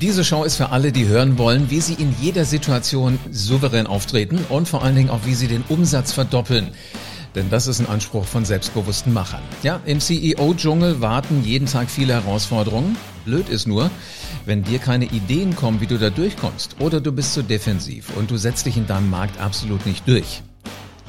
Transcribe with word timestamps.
Diese 0.00 0.24
Show 0.24 0.44
ist 0.44 0.56
für 0.56 0.70
alle, 0.70 0.92
die 0.92 1.06
hören 1.06 1.38
wollen, 1.38 1.70
wie 1.70 1.80
sie 1.80 1.94
in 1.94 2.14
jeder 2.20 2.44
Situation 2.44 3.18
souverän 3.30 3.86
auftreten 3.86 4.38
und 4.48 4.68
vor 4.68 4.82
allen 4.82 4.96
Dingen 4.96 5.10
auch, 5.10 5.20
wie 5.24 5.34
sie 5.34 5.48
den 5.48 5.64
Umsatz 5.68 6.12
verdoppeln. 6.12 6.68
Denn 7.34 7.48
das 7.48 7.66
ist 7.66 7.80
ein 7.80 7.88
Anspruch 7.88 8.26
von 8.26 8.44
selbstbewussten 8.44 9.12
Machern. 9.12 9.40
Ja, 9.62 9.80
im 9.86 10.00
CEO-Dschungel 10.00 11.00
warten 11.00 11.42
jeden 11.44 11.66
Tag 11.66 11.88
viele 11.90 12.12
Herausforderungen. 12.12 12.96
Blöd 13.24 13.48
ist 13.48 13.66
nur, 13.66 13.90
wenn 14.44 14.62
dir 14.62 14.78
keine 14.78 15.06
Ideen 15.06 15.56
kommen, 15.56 15.80
wie 15.80 15.86
du 15.86 15.98
da 15.98 16.10
durchkommst. 16.10 16.76
Oder 16.78 17.00
du 17.00 17.12
bist 17.12 17.32
zu 17.32 17.42
defensiv 17.42 18.10
und 18.16 18.30
du 18.30 18.36
setzt 18.36 18.66
dich 18.66 18.76
in 18.76 18.86
deinem 18.86 19.08
Markt 19.08 19.40
absolut 19.40 19.86
nicht 19.86 20.06
durch. 20.06 20.42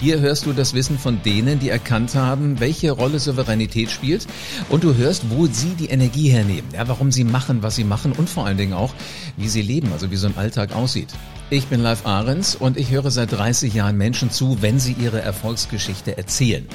Hier 0.04 0.20
hörst 0.20 0.46
du 0.46 0.52
das 0.52 0.74
Wissen 0.74 1.00
von 1.00 1.24
denen, 1.24 1.60
die 1.60 1.70
erkannt 1.70 2.14
haben, 2.14 2.60
welche 2.60 2.92
Rolle 2.92 3.20
Souveränität 3.20 3.90
spielt 3.90 4.28
und 4.68 4.84
du 4.84 4.96
hörst, 4.96 5.30
wo 5.30 5.46
sie 5.46 5.76
die 5.80 5.86
Energie 5.86 6.28
hernehmen, 6.28 6.70
ja, 6.74 6.86
warum 6.90 7.10
sie 7.10 7.24
machen, 7.24 7.64
was 7.64 7.78
sie 7.78 7.86
machen 7.86 8.12
und 8.12 8.30
vor 8.30 8.46
allen 8.46 8.58
Dingen 8.58 8.74
auch, 8.74 8.94
wie 9.38 9.48
sie 9.48 9.62
leben, 9.62 9.94
also 9.94 10.12
wie 10.12 10.18
so 10.18 10.28
ein 10.28 10.36
Alltag 10.36 10.76
aussieht. 10.76 11.08
Ich 11.50 11.68
bin 11.68 11.80
Live 11.80 12.06
Ahrens 12.06 12.54
und 12.54 12.76
ich 12.76 12.92
höre 12.92 13.12
seit 13.12 13.32
30 13.32 13.74
Jahren 13.74 13.96
Menschen 13.96 14.30
zu, 14.30 14.62
wenn 14.62 14.78
sie 14.78 14.92
ihre 14.92 15.22
Erfolgsgeschichte 15.22 16.18
erzählen. 16.18 16.68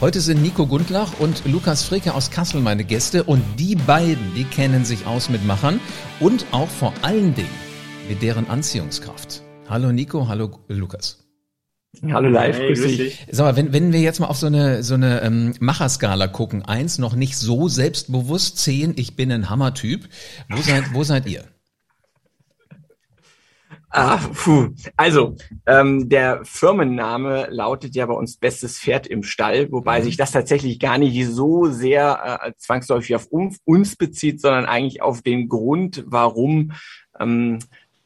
Heute 0.00 0.20
sind 0.20 0.42
Nico 0.42 0.66
Gundlach 0.66 1.20
und 1.20 1.44
Lukas 1.44 1.84
Fricke 1.84 2.14
aus 2.14 2.32
Kassel 2.32 2.62
meine 2.62 2.82
Gäste 2.82 3.22
und 3.22 3.44
die 3.60 3.76
beiden, 3.76 4.34
die 4.34 4.42
kennen 4.42 4.84
sich 4.84 5.06
aus 5.06 5.28
mit 5.28 5.46
Machern 5.46 5.78
und 6.18 6.46
auch 6.50 6.68
vor 6.68 6.92
allen 7.02 7.32
Dingen 7.36 7.48
mit 8.08 8.22
deren 8.22 8.50
Anziehungskraft. 8.50 9.42
Hallo 9.68 9.92
Nico, 9.92 10.26
hallo 10.26 10.58
Lukas. 10.66 11.21
Hallo 12.10 12.30
live, 12.30 12.58
hey, 12.58 12.68
grüß 12.68 12.96
dich. 12.96 13.26
Sag 13.30 13.44
mal, 13.44 13.56
wenn, 13.56 13.72
wenn 13.74 13.92
wir 13.92 14.00
jetzt 14.00 14.18
mal 14.18 14.26
auf 14.26 14.38
so 14.38 14.46
eine, 14.46 14.82
so 14.82 14.94
eine 14.94 15.20
ähm, 15.22 15.54
Macherskala 15.60 16.26
gucken, 16.26 16.62
eins 16.62 16.98
noch 16.98 17.14
nicht 17.14 17.36
so 17.36 17.68
selbstbewusst, 17.68 18.58
zehn, 18.58 18.94
ich 18.96 19.14
bin 19.14 19.30
ein 19.30 19.50
Hammertyp. 19.50 20.08
Wo 20.48 20.62
seid, 20.62 20.94
wo 20.94 21.04
seid 21.04 21.26
ihr? 21.26 21.44
Ah, 23.90 24.16
puh. 24.16 24.70
Also, 24.96 25.36
ähm, 25.66 26.08
der 26.08 26.40
Firmenname 26.44 27.48
lautet 27.50 27.94
ja 27.94 28.06
bei 28.06 28.14
uns 28.14 28.38
Bestes 28.38 28.78
Pferd 28.78 29.06
im 29.06 29.22
Stall, 29.22 29.70
wobei 29.70 30.00
mhm. 30.00 30.04
sich 30.04 30.16
das 30.16 30.32
tatsächlich 30.32 30.80
gar 30.80 30.96
nicht 30.96 31.26
so 31.26 31.66
sehr 31.66 32.40
äh, 32.42 32.52
zwangsläufig 32.56 33.14
auf 33.16 33.26
uns 33.26 33.96
bezieht, 33.96 34.40
sondern 34.40 34.64
eigentlich 34.64 35.02
auf 35.02 35.20
den 35.20 35.46
Grund, 35.46 36.04
warum 36.06 36.72
ähm, 37.20 37.58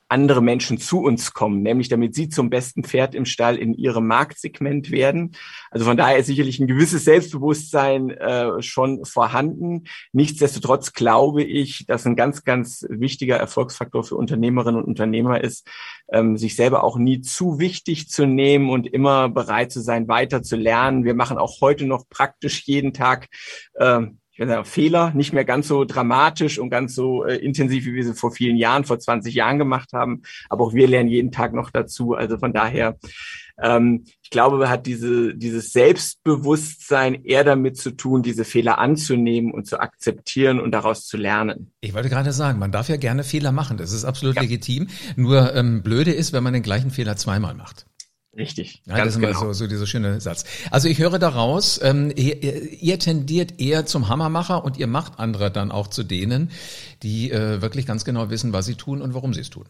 andere 0.08 0.42
Menschen 0.42 0.78
zu 0.78 1.00
uns 1.00 1.32
kommen, 1.32 1.62
nämlich 1.62 1.88
damit 1.88 2.14
sie 2.14 2.28
zum 2.28 2.50
besten 2.50 2.84
Pferd 2.84 3.14
im 3.14 3.24
Stall 3.24 3.56
in 3.56 3.74
ihrem 3.74 4.06
Marktsegment 4.06 4.90
werden. 4.90 5.32
Also 5.70 5.84
von 5.84 5.96
daher 5.96 6.18
ist 6.18 6.26
sicherlich 6.26 6.60
ein 6.60 6.66
gewisses 6.66 7.04
Selbstbewusstsein 7.04 8.10
äh, 8.10 8.62
schon 8.62 9.04
vorhanden. 9.04 9.84
Nichtsdestotrotz 10.12 10.92
glaube 10.92 11.42
ich, 11.42 11.86
dass 11.86 12.06
ein 12.06 12.16
ganz, 12.16 12.44
ganz 12.44 12.86
wichtiger 12.88 13.36
Erfolgsfaktor 13.36 14.04
für 14.04 14.16
Unternehmerinnen 14.16 14.80
und 14.80 14.86
Unternehmer 14.86 15.42
ist, 15.42 15.68
ähm, 16.12 16.36
sich 16.36 16.56
selber 16.56 16.84
auch 16.84 16.98
nie 16.98 17.20
zu 17.20 17.58
wichtig 17.58 18.08
zu 18.08 18.26
nehmen 18.26 18.70
und 18.70 18.86
immer 18.86 19.28
bereit 19.28 19.72
zu 19.72 19.80
sein, 19.80 20.08
weiter 20.08 20.42
zu 20.42 20.56
lernen. 20.56 21.04
Wir 21.04 21.14
machen 21.14 21.38
auch 21.38 21.60
heute 21.60 21.86
noch 21.86 22.08
praktisch 22.08 22.62
jeden 22.66 22.92
Tag 22.92 23.28
äh, 23.74 24.02
ich 24.36 24.40
würde 24.40 24.52
sagen, 24.52 24.64
Fehler, 24.66 25.12
nicht 25.14 25.32
mehr 25.32 25.46
ganz 25.46 25.66
so 25.66 25.86
dramatisch 25.86 26.58
und 26.58 26.68
ganz 26.68 26.94
so 26.94 27.24
äh, 27.24 27.36
intensiv, 27.36 27.86
wie 27.86 27.94
wir 27.94 28.04
sie 28.04 28.12
vor 28.12 28.32
vielen 28.32 28.58
Jahren, 28.58 28.84
vor 28.84 28.98
20 28.98 29.34
Jahren 29.34 29.56
gemacht 29.56 29.94
haben. 29.94 30.20
Aber 30.50 30.66
auch 30.66 30.74
wir 30.74 30.86
lernen 30.86 31.08
jeden 31.08 31.32
Tag 31.32 31.54
noch 31.54 31.70
dazu. 31.70 32.12
Also 32.12 32.36
von 32.36 32.52
daher, 32.52 32.98
ähm, 33.62 34.04
ich 34.20 34.28
glaube, 34.28 34.68
hat 34.68 34.84
diese, 34.84 35.34
dieses 35.34 35.72
Selbstbewusstsein 35.72 37.24
eher 37.24 37.44
damit 37.44 37.78
zu 37.78 37.92
tun, 37.92 38.22
diese 38.22 38.44
Fehler 38.44 38.78
anzunehmen 38.78 39.52
und 39.52 39.66
zu 39.66 39.80
akzeptieren 39.80 40.60
und 40.60 40.72
daraus 40.72 41.06
zu 41.06 41.16
lernen. 41.16 41.72
Ich 41.80 41.94
wollte 41.94 42.10
gerade 42.10 42.32
sagen, 42.32 42.58
man 42.58 42.72
darf 42.72 42.90
ja 42.90 42.98
gerne 42.98 43.24
Fehler 43.24 43.52
machen. 43.52 43.78
Das 43.78 43.92
ist 43.92 44.04
absolut 44.04 44.36
ja. 44.36 44.42
legitim. 44.42 44.88
Nur 45.16 45.54
ähm, 45.54 45.82
blöde 45.82 46.12
ist, 46.12 46.34
wenn 46.34 46.44
man 46.44 46.52
den 46.52 46.62
gleichen 46.62 46.90
Fehler 46.90 47.16
zweimal 47.16 47.54
macht. 47.54 47.86
Richtig. 48.36 48.82
Ja, 48.84 48.98
das 48.98 49.14
ist 49.14 49.20
genau. 49.20 49.38
so, 49.38 49.52
so 49.54 49.66
dieser 49.66 49.86
schöne 49.86 50.20
Satz. 50.20 50.44
Also 50.70 50.88
ich 50.88 50.98
höre 50.98 51.18
daraus, 51.18 51.80
ähm, 51.82 52.12
ihr, 52.14 52.42
ihr 52.82 52.98
tendiert 52.98 53.58
eher 53.60 53.86
zum 53.86 54.08
Hammermacher 54.08 54.62
und 54.62 54.76
ihr 54.76 54.86
macht 54.86 55.18
andere 55.18 55.50
dann 55.50 55.72
auch 55.72 55.86
zu 55.86 56.02
denen, 56.02 56.50
die 57.02 57.30
äh, 57.30 57.62
wirklich 57.62 57.86
ganz 57.86 58.04
genau 58.04 58.28
wissen, 58.28 58.52
was 58.52 58.66
sie 58.66 58.74
tun 58.74 59.00
und 59.00 59.14
warum 59.14 59.32
sie 59.32 59.40
es 59.40 59.48
tun. 59.48 59.64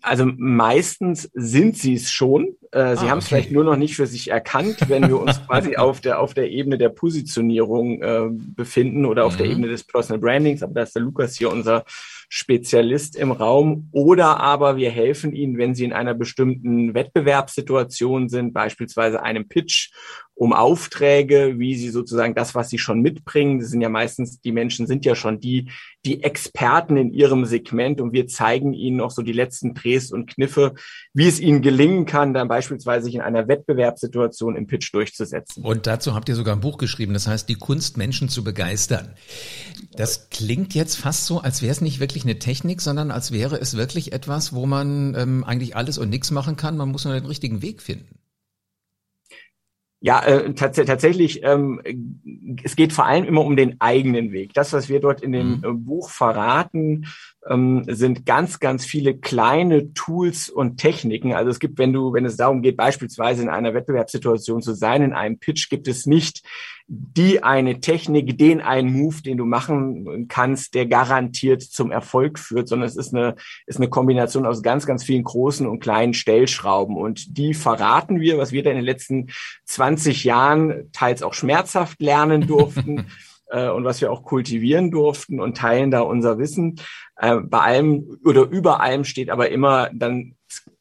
Also 0.00 0.24
meistens 0.24 1.30
sind 1.34 1.76
sie 1.76 1.94
es 1.94 2.10
schon. 2.10 2.56
Äh, 2.72 2.96
sie 2.96 3.06
ah, 3.06 3.10
haben 3.10 3.18
es 3.18 3.26
okay. 3.26 3.34
vielleicht 3.34 3.52
nur 3.52 3.64
noch 3.64 3.76
nicht 3.76 3.94
für 3.94 4.06
sich 4.06 4.30
erkannt, 4.30 4.88
wenn 4.88 5.06
wir 5.06 5.20
uns 5.20 5.40
quasi 5.46 5.76
auf 5.76 6.00
der 6.00 6.18
auf 6.18 6.32
der 6.32 6.50
Ebene 6.50 6.78
der 6.78 6.88
Positionierung 6.88 8.00
äh, 8.00 8.28
befinden 8.30 9.04
oder 9.04 9.26
auf 9.26 9.34
mhm. 9.34 9.38
der 9.38 9.46
Ebene 9.48 9.68
des 9.68 9.84
Personal 9.84 10.20
Brandings. 10.20 10.62
Aber 10.62 10.72
da 10.72 10.82
ist 10.82 10.94
der 10.94 11.02
Lukas 11.02 11.36
hier 11.36 11.50
unser 11.50 11.84
Spezialist 12.30 13.16
im 13.16 13.30
Raum 13.30 13.88
oder 13.92 14.40
aber 14.40 14.78
wir 14.78 14.90
helfen 14.90 15.34
Ihnen, 15.34 15.58
wenn 15.58 15.74
Sie 15.74 15.84
in 15.84 15.92
einer 15.92 16.14
bestimmten 16.14 16.94
Wettbewerbssituation 16.94 18.30
sind, 18.30 18.54
beispielsweise 18.54 19.22
einem 19.22 19.48
Pitch 19.48 19.90
um 20.42 20.52
Aufträge, 20.52 21.54
wie 21.58 21.76
Sie 21.76 21.90
sozusagen 21.90 22.34
das, 22.34 22.56
was 22.56 22.68
Sie 22.68 22.78
schon 22.78 23.00
mitbringen. 23.00 23.60
Das 23.60 23.70
sind 23.70 23.80
ja 23.80 23.88
meistens, 23.88 24.40
die 24.40 24.50
Menschen 24.50 24.88
sind 24.88 25.04
ja 25.04 25.14
schon 25.14 25.38
die, 25.38 25.70
die 26.04 26.24
Experten 26.24 26.96
in 26.96 27.12
ihrem 27.12 27.44
Segment 27.44 28.00
und 28.00 28.12
wir 28.12 28.26
zeigen 28.26 28.72
Ihnen 28.72 28.96
noch 28.96 29.12
so 29.12 29.22
die 29.22 29.32
letzten 29.32 29.72
Drehs 29.72 30.10
und 30.10 30.28
Kniffe, 30.28 30.74
wie 31.14 31.28
es 31.28 31.38
Ihnen 31.38 31.62
gelingen 31.62 32.06
kann, 32.06 32.34
dann 32.34 32.48
beispielsweise 32.48 33.04
sich 33.04 33.14
in 33.14 33.20
einer 33.20 33.46
Wettbewerbssituation 33.46 34.56
im 34.56 34.66
Pitch 34.66 34.92
durchzusetzen. 34.92 35.62
Und 35.64 35.86
dazu 35.86 36.12
habt 36.12 36.28
ihr 36.28 36.34
sogar 36.34 36.56
ein 36.56 36.60
Buch 36.60 36.76
geschrieben, 36.76 37.12
das 37.12 37.28
heißt, 37.28 37.48
die 37.48 37.54
Kunst, 37.54 37.96
Menschen 37.96 38.28
zu 38.28 38.42
begeistern. 38.42 39.14
Das 39.94 40.28
klingt 40.28 40.74
jetzt 40.74 40.96
fast 40.96 41.26
so, 41.26 41.40
als 41.40 41.62
wäre 41.62 41.70
es 41.70 41.80
nicht 41.80 42.00
wirklich 42.00 42.24
eine 42.24 42.40
Technik, 42.40 42.80
sondern 42.80 43.12
als 43.12 43.30
wäre 43.30 43.60
es 43.60 43.76
wirklich 43.76 44.12
etwas, 44.12 44.52
wo 44.52 44.66
man 44.66 45.14
ähm, 45.16 45.44
eigentlich 45.44 45.76
alles 45.76 45.98
und 45.98 46.10
nichts 46.10 46.32
machen 46.32 46.56
kann. 46.56 46.76
Man 46.76 46.88
muss 46.88 47.04
nur 47.04 47.14
den 47.14 47.26
richtigen 47.26 47.62
Weg 47.62 47.80
finden. 47.80 48.21
Ja, 50.04 50.20
äh, 50.24 50.52
tats 50.54 50.76
tatsächlich, 50.76 51.44
ähm, 51.44 51.80
es 52.64 52.74
geht 52.74 52.92
vor 52.92 53.06
allem 53.06 53.24
immer 53.24 53.44
um 53.44 53.54
den 53.54 53.80
eigenen 53.80 54.32
Weg. 54.32 54.52
Das, 54.52 54.72
was 54.72 54.88
wir 54.88 54.98
dort 54.98 55.22
in 55.22 55.30
dem 55.30 55.58
mhm. 55.58 55.64
Äh, 55.64 55.72
Buch 55.74 56.10
verraten, 56.10 57.06
ähm, 57.48 57.84
sind 57.88 58.24
ganz, 58.26 58.60
ganz 58.60 58.84
viele 58.84 59.16
kleine 59.16 59.92
Tools 59.94 60.48
und 60.48 60.78
Techniken. 60.78 61.34
Also 61.34 61.50
es 61.50 61.58
gibt, 61.58 61.78
wenn 61.78 61.92
du, 61.92 62.12
wenn 62.12 62.24
es 62.24 62.36
darum 62.36 62.62
geht, 62.62 62.76
beispielsweise 62.76 63.42
in 63.42 63.48
einer 63.48 63.74
Wettbewerbssituation 63.74 64.62
zu 64.62 64.74
sein, 64.74 65.02
in 65.02 65.12
einem 65.12 65.38
Pitch, 65.38 65.68
gibt 65.68 65.88
es 65.88 66.06
nicht 66.06 66.42
die 66.88 67.42
eine 67.42 67.80
Technik, 67.80 68.36
den 68.36 68.60
einen 68.60 68.92
Move, 68.92 69.22
den 69.22 69.38
du 69.38 69.46
machen 69.46 70.26
kannst, 70.28 70.74
der 70.74 70.86
garantiert 70.86 71.62
zum 71.62 71.90
Erfolg 71.90 72.38
führt, 72.38 72.68
sondern 72.68 72.88
es 72.88 72.96
ist 72.96 73.14
eine, 73.14 73.36
ist 73.66 73.78
eine 73.78 73.88
Kombination 73.88 74.44
aus 74.44 74.62
ganz, 74.62 74.84
ganz 74.84 75.02
vielen 75.02 75.24
großen 75.24 75.66
und 75.66 75.80
kleinen 75.80 76.12
Stellschrauben. 76.12 76.96
Und 76.96 77.38
die 77.38 77.54
verraten 77.54 78.20
wir, 78.20 78.36
was 78.36 78.52
wir 78.52 78.62
da 78.62 78.70
in 78.70 78.76
den 78.76 78.84
letzten 78.84 79.28
20 79.64 80.24
Jahren 80.24 80.90
teils 80.92 81.22
auch 81.22 81.34
schmerzhaft 81.34 82.00
lernen 82.00 82.46
durften. 82.46 83.06
Äh, 83.52 83.68
und 83.68 83.84
was 83.84 84.00
wir 84.00 84.10
auch 84.10 84.24
kultivieren 84.24 84.90
durften 84.90 85.38
und 85.38 85.56
teilen 85.56 85.90
da 85.90 86.00
unser 86.00 86.38
Wissen. 86.38 86.80
Äh, 87.16 87.36
bei 87.36 87.60
allem 87.60 88.18
oder 88.24 88.48
über 88.48 88.80
allem 88.80 89.04
steht 89.04 89.28
aber 89.28 89.50
immer 89.50 89.90
dann, 89.92 90.36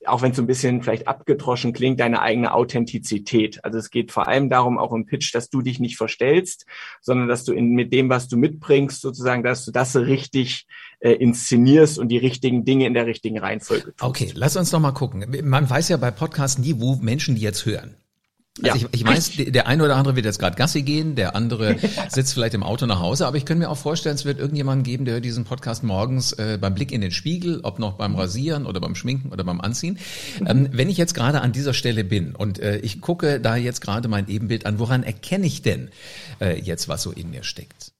auch 0.05 0.21
wenn 0.21 0.31
es 0.31 0.37
so 0.37 0.43
ein 0.43 0.47
bisschen 0.47 0.81
vielleicht 0.81 1.07
abgedroschen 1.07 1.73
klingt, 1.73 1.99
deine 1.99 2.21
eigene 2.21 2.53
Authentizität. 2.53 3.63
Also 3.65 3.77
es 3.77 3.89
geht 3.89 4.13
vor 4.13 4.29
allem 4.29 4.49
darum, 4.49 4.79
auch 4.79 4.93
im 4.93 5.05
Pitch, 5.05 5.35
dass 5.35 5.49
du 5.49 5.61
dich 5.61 5.79
nicht 5.79 5.97
verstellst, 5.97 6.65
sondern 7.01 7.27
dass 7.27 7.43
du 7.43 7.51
in, 7.51 7.71
mit 7.71 7.91
dem, 7.91 8.09
was 8.09 8.29
du 8.29 8.37
mitbringst, 8.37 9.01
sozusagen, 9.01 9.43
dass 9.43 9.65
du 9.65 9.71
das 9.71 9.95
richtig 9.97 10.65
äh, 11.01 11.11
inszenierst 11.11 11.99
und 11.99 12.07
die 12.07 12.17
richtigen 12.17 12.63
Dinge 12.63 12.87
in 12.87 12.93
der 12.93 13.05
richtigen 13.05 13.37
Reihenfolge 13.37 13.93
tust. 13.95 14.01
Okay, 14.01 14.31
lass 14.33 14.55
uns 14.55 14.71
noch 14.71 14.79
mal 14.79 14.93
gucken. 14.93 15.25
Man 15.43 15.69
weiß 15.69 15.89
ja 15.89 15.97
bei 15.97 16.11
Podcasts 16.11 16.57
nie, 16.57 16.75
wo 16.77 16.95
Menschen 16.95 17.35
die 17.35 17.41
jetzt 17.41 17.65
hören. 17.65 17.97
Also 18.61 18.67
ja. 18.67 18.89
ich, 18.91 19.01
ich 19.01 19.07
weiß, 19.07 19.31
der 19.37 19.67
eine 19.67 19.85
oder 19.85 19.95
andere 19.95 20.17
wird 20.17 20.25
jetzt 20.25 20.37
gerade 20.37 20.57
Gassi 20.57 20.81
gehen, 20.81 21.15
der 21.15 21.37
andere 21.37 21.77
sitzt 22.09 22.33
vielleicht 22.33 22.53
im 22.53 22.63
Auto 22.63 22.85
nach 22.85 22.99
Hause, 22.99 23.25
aber 23.25 23.37
ich 23.37 23.45
könnte 23.45 23.63
mir 23.63 23.69
auch 23.69 23.77
vorstellen, 23.77 24.15
es 24.15 24.25
wird 24.25 24.39
irgendjemanden 24.39 24.83
geben, 24.83 25.05
der 25.05 25.21
diesen 25.21 25.45
Podcast 25.45 25.83
morgens 25.83 26.33
äh, 26.33 26.57
beim 26.59 26.73
Blick 26.73 26.91
in 26.91 26.99
den 26.99 27.11
Spiegel, 27.11 27.61
ob 27.63 27.79
noch 27.79 27.93
beim 27.93 28.13
Rasieren 28.13 28.65
oder 28.65 28.81
beim 28.81 28.93
Schminken 28.93 29.31
oder 29.31 29.45
beim 29.45 29.61
Anziehen. 29.61 29.99
Ähm, 30.45 30.67
wenn 30.73 30.89
ich 30.89 30.97
jetzt 30.97 31.13
gerade 31.13 31.39
an 31.39 31.53
dieser 31.53 31.73
Stelle 31.73 32.03
bin 32.03 32.35
und 32.35 32.59
äh, 32.59 32.79
ich 32.79 32.99
gucke 32.99 33.39
da 33.39 33.55
jetzt 33.55 33.79
gerade 33.79 34.09
mein 34.09 34.27
Ebenbild 34.27 34.65
an, 34.65 34.79
woran 34.79 35.03
erkenne 35.03 35.45
ich 35.47 35.61
denn 35.61 35.89
äh, 36.41 36.59
jetzt, 36.59 36.89
was 36.89 37.03
so 37.03 37.11
in 37.11 37.29
mir 37.29 37.43
steckt? 37.43 37.93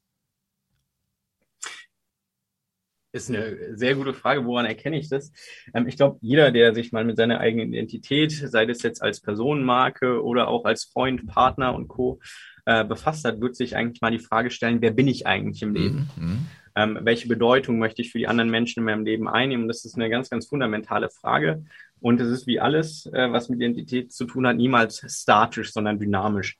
Ist 3.12 3.30
eine 3.30 3.78
sehr 3.78 3.96
gute 3.96 4.13
Frage. 4.13 4.46
Woran 4.46 4.66
erkenne 4.66 4.98
ich 4.98 5.10
das? 5.10 5.31
Ähm, 5.74 5.88
ich 5.88 5.98
glaube, 5.98 6.18
jeder, 6.22 6.52
der 6.52 6.74
sich 6.74 6.92
mal 6.92 7.04
mit 7.04 7.18
seiner 7.18 7.40
eigenen 7.40 7.74
Identität, 7.74 8.31
sei 8.31 8.66
das 8.66 8.81
jetzt 8.84 9.02
als 9.02 9.22
Personenmarke 9.22 10.24
oder 10.24 10.48
auch 10.48 10.66
als 10.66 10.86
Freund, 10.86 11.28
Partner 11.28 11.75
und 11.75 11.88
Co. 11.88 12.19
Äh, 12.66 12.86
befasst 12.86 13.25
hat, 13.25 13.42
wird 13.42 13.56
sich 13.56 13.75
eigentlich 13.75 14.02
mal 14.02 14.12
die 14.12 14.19
Frage 14.19 14.52
stellen, 14.52 14.81
wer 14.81 14.92
bin 14.92 15.08
ich 15.08 15.25
eigentlich 15.25 15.62
im 15.63 15.74
Leben? 15.74 16.10
Mhm. 16.16 16.46
Ähm, 16.75 17.00
welche 17.02 17.28
Bedeutung 17.28 17.80
möchte 17.80 18.02
ich 18.02 18.12
für 18.12 18.18
die 18.18 18.28
anderen 18.28 18.50
Menschen 18.50 18.80
in 18.80 18.86
meinem 18.86 19.04
Leben 19.04 19.28
einnehmen? 19.28 19.68
Das 19.68 19.84
ist 19.84 19.96
eine 19.96 20.10
ganz, 20.10 20.30
ganz 20.30 20.48
fundamentale 20.48 21.10
Frage. 21.10 21.66
Und 22.00 22.22
es 22.22 22.30
ist 22.30 22.48
wie 22.48 22.60
alles, 22.60 23.08
äh, 23.08 23.31
was 23.31 23.50
mit 23.50 23.60
Identität 23.60 24.13
zu 24.13 24.25
tun 24.25 24.48
hat, 24.48 24.56
niemals 24.56 25.06
statisch, 25.08 25.74
sondern 25.74 26.00
dynamisch. 26.00 26.58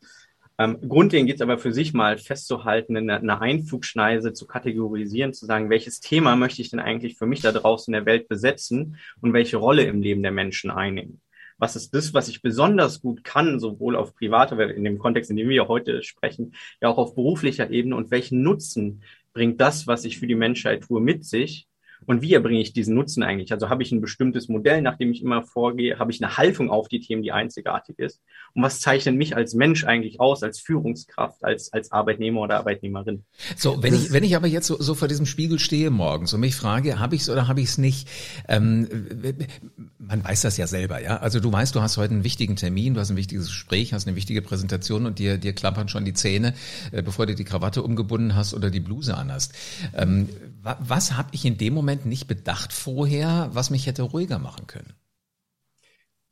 Ähm, 0.62 0.78
grundlegend 0.88 1.28
geht 1.28 1.38
es 1.38 1.42
aber 1.42 1.58
für 1.58 1.74
sich 1.74 1.92
mal 1.92 2.20
festzuhalten, 2.20 2.96
eine, 2.96 3.18
eine 3.18 3.42
Einflugschneise 3.42 4.32
zu 4.32 4.46
kategorisieren, 4.46 5.34
zu 5.34 5.48
sagen, 5.48 5.72
welches 5.72 6.02
Thema 6.02 6.36
möchte 6.36 6.62
ich 6.62 6.70
denn 6.70 6.80
eigentlich 6.80 7.18
für 7.18 7.26
mich 7.26 7.42
da 7.42 7.52
draußen 7.52 7.92
in 7.92 7.98
der 8.00 8.06
Welt 8.06 8.28
besetzen 8.28 8.98
und 9.22 9.34
welche 9.34 9.58
Rolle 9.58 9.86
im 9.86 10.04
Leben 10.04 10.22
der 10.22 10.32
Menschen 10.32 10.70
einnehmen? 10.70 11.20
Was 11.58 11.76
ist 11.76 11.96
das, 11.96 12.14
was 12.14 12.28
ich 12.28 12.44
besonders 12.44 13.02
gut 13.02 13.24
kann, 13.24 13.60
sowohl 13.60 13.96
auf 13.96 14.14
privater, 14.14 14.60
in 14.70 14.84
dem 14.84 15.00
Kontext, 15.00 15.32
in 15.32 15.38
dem 15.38 15.50
wir 15.50 15.68
heute 15.68 16.04
sprechen, 16.04 16.54
ja 16.80 16.90
auch 16.90 17.00
auf 17.00 17.16
beruflicher 17.16 17.72
Ebene? 17.72 17.96
Und 17.96 18.12
welchen 18.12 18.44
Nutzen 18.44 19.02
bringt 19.34 19.60
das, 19.60 19.88
was 19.88 20.06
ich 20.06 20.20
für 20.20 20.28
die 20.28 20.36
Menschheit 20.36 20.84
tue, 20.84 21.02
mit 21.02 21.26
sich 21.26 21.68
und 22.08 22.22
wie 22.22 22.34
erbringe 22.34 22.60
ich 22.60 22.74
diesen 22.74 22.96
Nutzen 22.96 23.24
eigentlich? 23.24 23.52
Also 23.52 23.70
habe 23.70 23.84
ich 23.84 23.92
ein 23.92 24.02
bestimmtes 24.02 24.50
Modell, 24.50 24.82
nach 24.82 24.98
dem 24.98 25.12
ich 25.12 25.22
immer 25.22 25.44
vorgehe? 25.44 26.00
Habe 26.00 26.12
ich 26.12 26.24
eine 26.24 26.38
Haltung 26.38 26.70
auf 26.70 26.88
die 26.88 27.00
Themen, 27.00 27.22
die 27.22 27.32
einzigartig 27.32 28.00
ist? 28.00 28.22
Und 28.54 28.64
was 28.64 28.80
zeichnet 28.80 29.16
mich 29.16 29.36
als 29.36 29.54
Mensch 29.54 29.86
eigentlich 29.86 30.20
aus, 30.20 30.42
als 30.44 30.60
Führungskraft, 30.60 31.44
als, 31.44 31.72
als 31.72 31.92
Arbeitnehmer 31.92 32.42
oder 32.42 32.58
Arbeitnehmerin? 32.58 33.24
So, 33.56 33.82
wenn 33.84 33.94
ich, 33.94 34.12
wenn 34.12 34.24
ich 34.24 34.36
aber 34.36 34.48
jetzt 34.48 34.68
so, 34.68 34.82
so 34.82 34.96
vor 34.96 35.08
diesem 35.08 35.26
Spiegel 35.26 35.60
stehe 35.60 35.92
morgens 35.92 36.34
und 36.34 36.42
mich 36.42 36.56
frage, 36.56 37.00
habe 37.00 37.16
ich 37.16 37.22
es 37.22 37.30
oder 37.30 37.48
habe 37.48 37.62
ich 37.62 37.68
es 37.68 37.78
nicht? 37.78 38.10
Ähm, 38.48 38.88
man 40.00 40.24
weiß 40.24 40.42
das 40.42 40.58
ja 40.58 40.68
selber, 40.68 41.02
ja. 41.02 41.18
Also 41.18 41.40
du 41.40 41.52
weißt, 41.52 41.76
du 41.76 41.82
hast 41.82 41.98
heute 41.98 42.14
einen 42.14 42.24
wichtigen 42.24 42.56
Termin, 42.56 42.96
du 42.96 43.00
hast 43.00 43.12
ein 43.12 43.18
wichtiges 43.18 43.48
Gespräch, 43.48 43.94
hast 43.94 44.08
eine 44.08 44.16
wichtige 44.16 44.42
Präsentation 44.42 45.06
und 45.06 45.20
dir, 45.20 45.38
dir 45.38 45.54
klappern 45.54 45.88
schon 45.88 46.04
die 46.04 46.14
Zähne, 46.14 46.56
äh, 46.92 47.04
bevor 47.04 47.28
du 47.28 47.36
die 47.36 47.44
Krawatte 47.44 47.84
umgebunden 47.84 48.36
hast 48.36 48.54
oder 48.54 48.72
die 48.72 48.80
Bluse 48.80 49.16
anhast. 49.16 49.54
Ähm, 49.96 50.30
was 50.80 51.18
habe 51.18 51.30
ich 51.32 51.46
in 51.46 51.58
dem 51.58 51.74
Moment 51.74 51.91
nicht 51.96 52.28
bedacht 52.28 52.74
vorher, 52.74 53.50
was 53.54 53.70
mich 53.70 53.86
hätte 53.86 54.04
ruhiger 54.04 54.40
machen 54.40 54.68
können? 54.68 54.94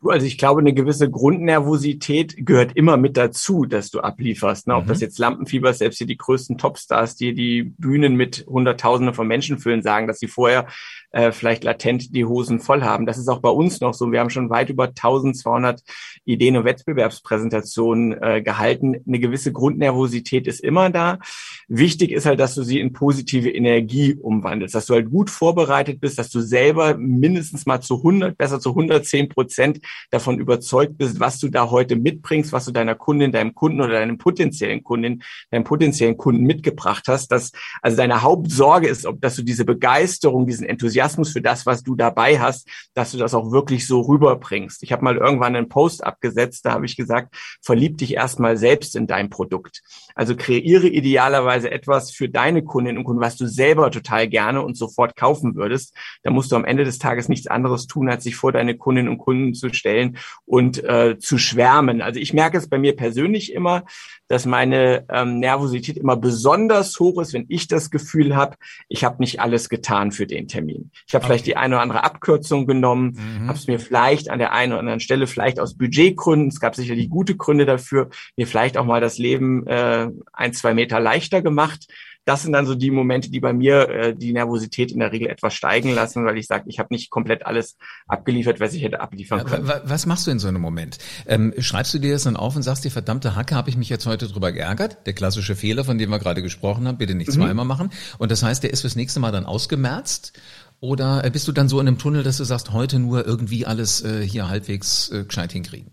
Also 0.02 0.26
ich 0.26 0.38
glaube, 0.38 0.62
eine 0.62 0.74
gewisse 0.74 1.10
Grundnervosität 1.10 2.46
gehört 2.46 2.72
immer 2.76 2.96
mit 2.96 3.18
dazu, 3.18 3.66
dass 3.66 3.92
du 3.92 4.00
ablieferst. 4.00 4.68
Ne? 4.68 4.76
Ob 4.76 4.88
das 4.88 5.00
mhm. 5.00 5.04
jetzt 5.04 5.20
Lampenfieber 5.20 5.72
ist, 5.72 5.80
selbst 5.80 5.98
hier 5.98 6.08
die 6.08 6.18
größten 6.18 6.58
Topstars, 6.58 7.16
die 7.18 7.34
die 7.34 7.64
Bühnen 7.64 8.16
mit 8.16 8.46
Hunderttausenden 8.48 9.14
von 9.14 9.28
Menschen 9.28 9.60
füllen, 9.60 9.82
sagen, 9.82 10.08
dass 10.08 10.20
sie 10.20 10.28
vorher 10.28 10.68
äh, 11.12 11.32
vielleicht 11.34 11.66
latent 11.66 12.16
die 12.16 12.24
Hosen 12.24 12.60
voll 12.60 12.82
haben. 12.84 13.06
Das 13.06 13.18
ist 13.18 13.28
auch 13.28 13.40
bei 13.40 13.50
uns 13.50 13.82
noch 13.82 13.94
so. 13.94 14.12
Wir 14.12 14.22
haben 14.22 14.30
schon 14.30 14.50
weit 14.50 14.70
über 14.70 14.86
1200 14.86 15.82
Ideen- 16.24 16.56
und 16.56 16.66
Wettbewerbspräsentationen 16.66 18.22
äh, 18.22 18.42
gehalten. 18.42 19.04
Eine 19.06 19.20
gewisse 19.20 19.52
Grundnervosität 19.52 20.48
ist 20.48 20.62
immer 20.62 20.90
da. 20.90 21.20
Wichtig 21.68 22.12
ist 22.12 22.26
halt, 22.26 22.40
dass 22.40 22.56
du 22.56 22.64
sie 22.64 22.80
in 22.80 22.94
positive 22.94 23.50
Energie 23.50 24.16
umwandelst, 24.16 24.76
dass 24.76 24.86
du 24.86 24.94
halt 24.94 25.10
gut 25.10 25.30
vorbereitet 25.30 26.00
bist, 26.00 26.20
dass 26.20 26.30
du 26.30 26.40
selber 26.40 26.96
mindestens 26.98 27.66
mal 27.66 27.82
zu 27.82 27.98
100, 27.98 28.38
besser 28.38 28.60
zu 28.60 28.70
110 28.70 29.30
Prozent 29.30 29.82
davon 30.10 30.40
überzeugt 30.40 30.98
bist, 30.98 31.20
was 31.20 31.40
du 31.40 31.50
da 31.50 31.70
heute 31.70 31.96
mitbringst, 31.96 32.52
was 32.52 32.66
du 32.66 32.72
deiner 32.72 32.96
Kundin, 32.96 33.32
deinem 33.32 33.56
Kunden 33.56 33.82
oder 33.82 33.94
deinem 33.94 34.18
potenziellen 34.18 34.84
Kundin, 34.84 35.24
deinem 35.52 35.64
potenziellen 35.64 36.18
Kunden 36.18 36.44
mitgebracht 36.44 37.08
hast. 37.08 37.32
Dass 37.32 37.52
also 37.82 37.98
deine 37.98 38.22
Hauptsorge 38.22 38.88
ist, 38.88 39.06
ob 39.06 39.22
dass 39.22 39.36
du 39.36 39.44
diese 39.44 39.66
Begeisterung, 39.66 40.48
diesen 40.48 40.66
Enthusiasmus 40.66 41.32
für 41.32 41.42
das, 41.42 41.66
was 41.66 41.84
du 41.84 41.96
dabei 41.96 42.40
hast, 42.40 42.68
dass 42.94 43.12
du 43.12 43.18
das 43.18 43.34
auch 43.34 43.52
wirklich 43.52 43.88
so 43.88 44.02
rüberbringst. 44.02 44.84
Ich 44.84 44.92
habe 44.92 45.04
mal 45.04 45.18
irgendwann 45.18 45.56
einen 45.56 45.70
Post 45.70 46.04
abgesetzt, 46.04 46.66
da 46.66 46.72
habe 46.72 46.86
ich 46.86 46.96
gesagt, 46.96 47.36
verlieb 47.62 47.98
dich 47.98 48.16
erstmal 48.16 48.58
selbst 48.58 48.96
in 48.96 49.08
dein 49.08 49.30
Produkt. 49.30 49.82
Also 50.16 50.36
kreiere 50.36 50.88
idealerweise 50.88 51.72
etwas 51.72 52.12
für 52.12 52.30
deine 52.30 52.64
Kundinnen 52.64 52.98
und 52.98 53.04
Kunden, 53.04 53.22
was 53.22 53.38
du 53.38 53.48
selber 53.48 53.92
total 53.92 54.28
gerne 54.28 54.62
und 54.62 54.76
sofort 54.76 55.16
kaufen 55.16 55.56
würdest. 55.56 55.96
Da 56.24 56.32
musst 56.32 56.52
du 56.52 56.56
am 56.56 56.66
Ende 56.66 56.84
des 56.84 57.00
Tages 57.00 57.30
nichts 57.30 57.48
anderes 57.48 57.88
tun, 57.88 58.10
als 58.10 58.24
sich 58.24 58.36
vor 58.36 58.52
deine 58.52 58.76
Kundinnen 58.78 59.10
und 59.10 59.18
Kunden 59.18 59.54
zu 59.54 59.70
stellen 59.80 60.18
und 60.46 60.84
äh, 60.84 61.18
zu 61.18 61.40
schwärmen. 61.40 62.02
Also 62.02 62.20
ich 62.20 62.34
merke 62.34 62.58
es 62.58 62.70
bei 62.70 62.78
mir 62.78 62.96
persönlich 62.96 63.54
immer, 63.54 63.86
dass 64.28 64.46
meine 64.46 65.06
ähm, 65.10 65.40
Nervosität 65.40 65.98
immer 65.98 66.16
besonders 66.16 67.00
hoch 67.00 67.20
ist, 67.20 67.34
wenn 67.34 67.46
ich 67.50 67.68
das 67.68 67.90
Gefühl 67.90 68.36
habe, 68.36 68.58
ich 68.88 69.04
habe 69.04 69.18
nicht 69.20 69.42
alles 69.42 69.70
getan 69.70 70.12
für 70.12 70.28
den 70.28 70.48
Termin. 70.48 70.92
Ich 71.08 71.16
habe 71.16 71.24
okay. 71.24 71.34
vielleicht 71.34 71.48
die 71.48 71.58
eine 71.58 71.76
oder 71.76 71.82
andere 71.82 72.04
Abkürzung 72.04 72.68
genommen, 72.68 73.18
mhm. 73.18 73.48
habe 73.48 73.58
es 73.58 73.66
mir 73.66 73.80
vielleicht 73.80 74.30
an 74.30 74.38
der 74.38 74.54
einen 74.54 74.74
oder 74.74 74.82
anderen 74.82 75.00
Stelle, 75.00 75.26
vielleicht 75.26 75.60
aus 75.60 75.76
Budgetgründen, 75.76 76.50
es 76.50 76.60
gab 76.60 76.76
sicherlich 76.76 77.10
gute 77.10 77.36
Gründe 77.36 77.66
dafür, 77.66 78.10
mir 78.38 78.46
vielleicht 78.46 78.78
auch 78.78 78.86
mal 78.86 79.02
das 79.02 79.18
Leben 79.18 79.66
äh, 79.66 80.10
ein, 80.32 80.54
zwei 80.54 80.76
Meter 80.76 81.00
leichter 81.00 81.42
gemacht 81.42 81.88
das 82.26 82.44
sind 82.44 82.54
dann 82.54 82.66
so 82.66 82.76
die 82.76 82.92
Momente, 82.92 83.32
die 83.32 83.40
bei 83.40 83.54
mir 83.54 83.90
äh, 83.90 84.16
die 84.16 84.34
Nervosität 84.34 84.92
in 84.92 85.00
der 85.00 85.12
Regel 85.12 85.28
etwas 85.28 85.54
steigen 85.54 85.94
lassen, 85.94 86.26
weil 86.26 86.38
ich 86.38 86.48
sage, 86.48 86.66
ich 86.68 86.80
habe 86.80 86.90
nicht 86.92 87.10
komplett 87.10 87.46
alles 87.46 87.78
abgeliefert, 88.08 88.60
was 88.60 88.74
ich 88.74 88.84
hätte 88.84 89.02
abliefern 89.02 89.46
können. 89.46 89.72
Was 89.84 90.06
machst 90.06 90.28
du 90.28 90.32
in 90.32 90.40
so 90.40 90.48
einem 90.48 90.62
Moment? 90.62 91.00
Ähm, 91.26 91.54
schreibst 91.58 91.94
du 91.94 92.00
dir 92.00 92.14
das 92.14 92.24
dann 92.24 92.36
auf 92.36 92.56
und 92.56 92.64
sagst 92.64 92.84
dir, 92.84 92.92
verdammte 92.92 93.36
Hacke, 93.36 93.56
habe 93.56 93.70
ich 93.70 93.78
mich 93.78 93.90
jetzt 93.90 94.06
heute 94.06 94.28
drüber 94.28 94.52
geärgert? 94.52 95.06
Der 95.06 95.14
klassische 95.14 95.56
Fehler, 95.56 95.84
von 95.84 95.98
dem 95.98 96.10
wir 96.10 96.20
gerade 96.20 96.44
gesprochen 96.44 96.88
haben, 96.88 96.98
bitte 96.98 97.16
nicht 97.16 97.30
mhm. 97.30 97.34
zweimal 97.34 97.66
machen. 97.66 97.90
Und 98.18 98.32
das 98.32 98.44
heißt, 98.44 98.64
der 98.64 98.72
ist 98.72 98.82
fürs 98.82 98.96
nächste 98.96 99.20
Mal 99.20 99.32
dann 99.32 99.46
ausgemerzt? 99.46 100.34
Oder 100.82 101.30
bist 101.30 101.48
du 101.48 101.52
dann 101.52 101.68
so 101.68 101.80
in 101.80 101.88
einem 101.88 101.98
Tunnel, 101.98 102.24
dass 102.24 102.38
du 102.38 102.44
sagst, 102.44 102.72
heute 102.72 103.00
nur 103.00 103.26
irgendwie 103.26 103.66
alles 103.66 104.04
äh, 104.04 104.26
hier 104.26 104.48
halbwegs 104.48 105.12
äh, 105.12 105.26
gescheit 105.26 105.52
hinkriegen? 105.52 105.92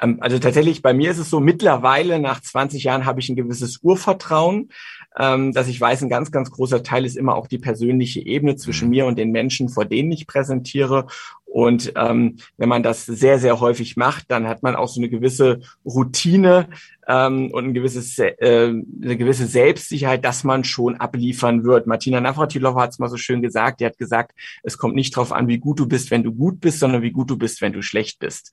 Ähm, 0.00 0.18
also 0.20 0.38
tatsächlich, 0.38 0.82
bei 0.82 0.94
mir 0.94 1.10
ist 1.10 1.18
es 1.18 1.30
so, 1.30 1.40
mittlerweile 1.40 2.18
nach 2.18 2.40
20 2.40 2.84
Jahren 2.84 3.04
habe 3.04 3.20
ich 3.20 3.28
ein 3.28 3.36
gewisses 3.36 3.78
Urvertrauen, 3.82 4.70
ähm, 5.18 5.52
dass 5.52 5.68
ich 5.68 5.80
weiß, 5.80 6.02
ein 6.02 6.08
ganz, 6.08 6.30
ganz 6.30 6.50
großer 6.50 6.82
Teil 6.82 7.04
ist 7.04 7.16
immer 7.16 7.34
auch 7.34 7.46
die 7.46 7.58
persönliche 7.58 8.24
Ebene 8.24 8.56
zwischen 8.56 8.86
mhm. 8.86 8.90
mir 8.90 9.06
und 9.06 9.18
den 9.18 9.32
Menschen, 9.32 9.68
vor 9.68 9.84
denen 9.84 10.12
ich 10.12 10.26
präsentiere. 10.26 11.06
Und 11.44 11.92
ähm, 11.96 12.36
wenn 12.58 12.68
man 12.68 12.84
das 12.84 13.06
sehr, 13.06 13.40
sehr 13.40 13.58
häufig 13.58 13.96
macht, 13.96 14.30
dann 14.30 14.46
hat 14.46 14.62
man 14.62 14.76
auch 14.76 14.86
so 14.86 15.00
eine 15.00 15.10
gewisse 15.10 15.60
Routine 15.84 16.68
ähm, 17.08 17.50
und 17.50 17.64
ein 17.64 17.74
gewisses, 17.74 18.16
äh, 18.20 18.32
eine 18.40 19.16
gewisse 19.16 19.46
Selbstsicherheit, 19.46 20.24
dass 20.24 20.44
man 20.44 20.62
schon 20.62 20.94
abliefern 20.96 21.64
wird. 21.64 21.88
Martina 21.88 22.20
Navratilova 22.20 22.82
hat 22.82 22.90
es 22.90 23.00
mal 23.00 23.08
so 23.08 23.16
schön 23.16 23.42
gesagt. 23.42 23.80
Die 23.80 23.86
hat 23.86 23.98
gesagt, 23.98 24.32
es 24.62 24.78
kommt 24.78 24.94
nicht 24.94 25.16
darauf 25.16 25.32
an, 25.32 25.48
wie 25.48 25.58
gut 25.58 25.80
du 25.80 25.88
bist, 25.88 26.12
wenn 26.12 26.22
du 26.22 26.32
gut 26.32 26.60
bist, 26.60 26.78
sondern 26.78 27.02
wie 27.02 27.10
gut 27.10 27.28
du 27.28 27.36
bist, 27.36 27.60
wenn 27.60 27.72
du 27.72 27.82
schlecht 27.82 28.20
bist. 28.20 28.52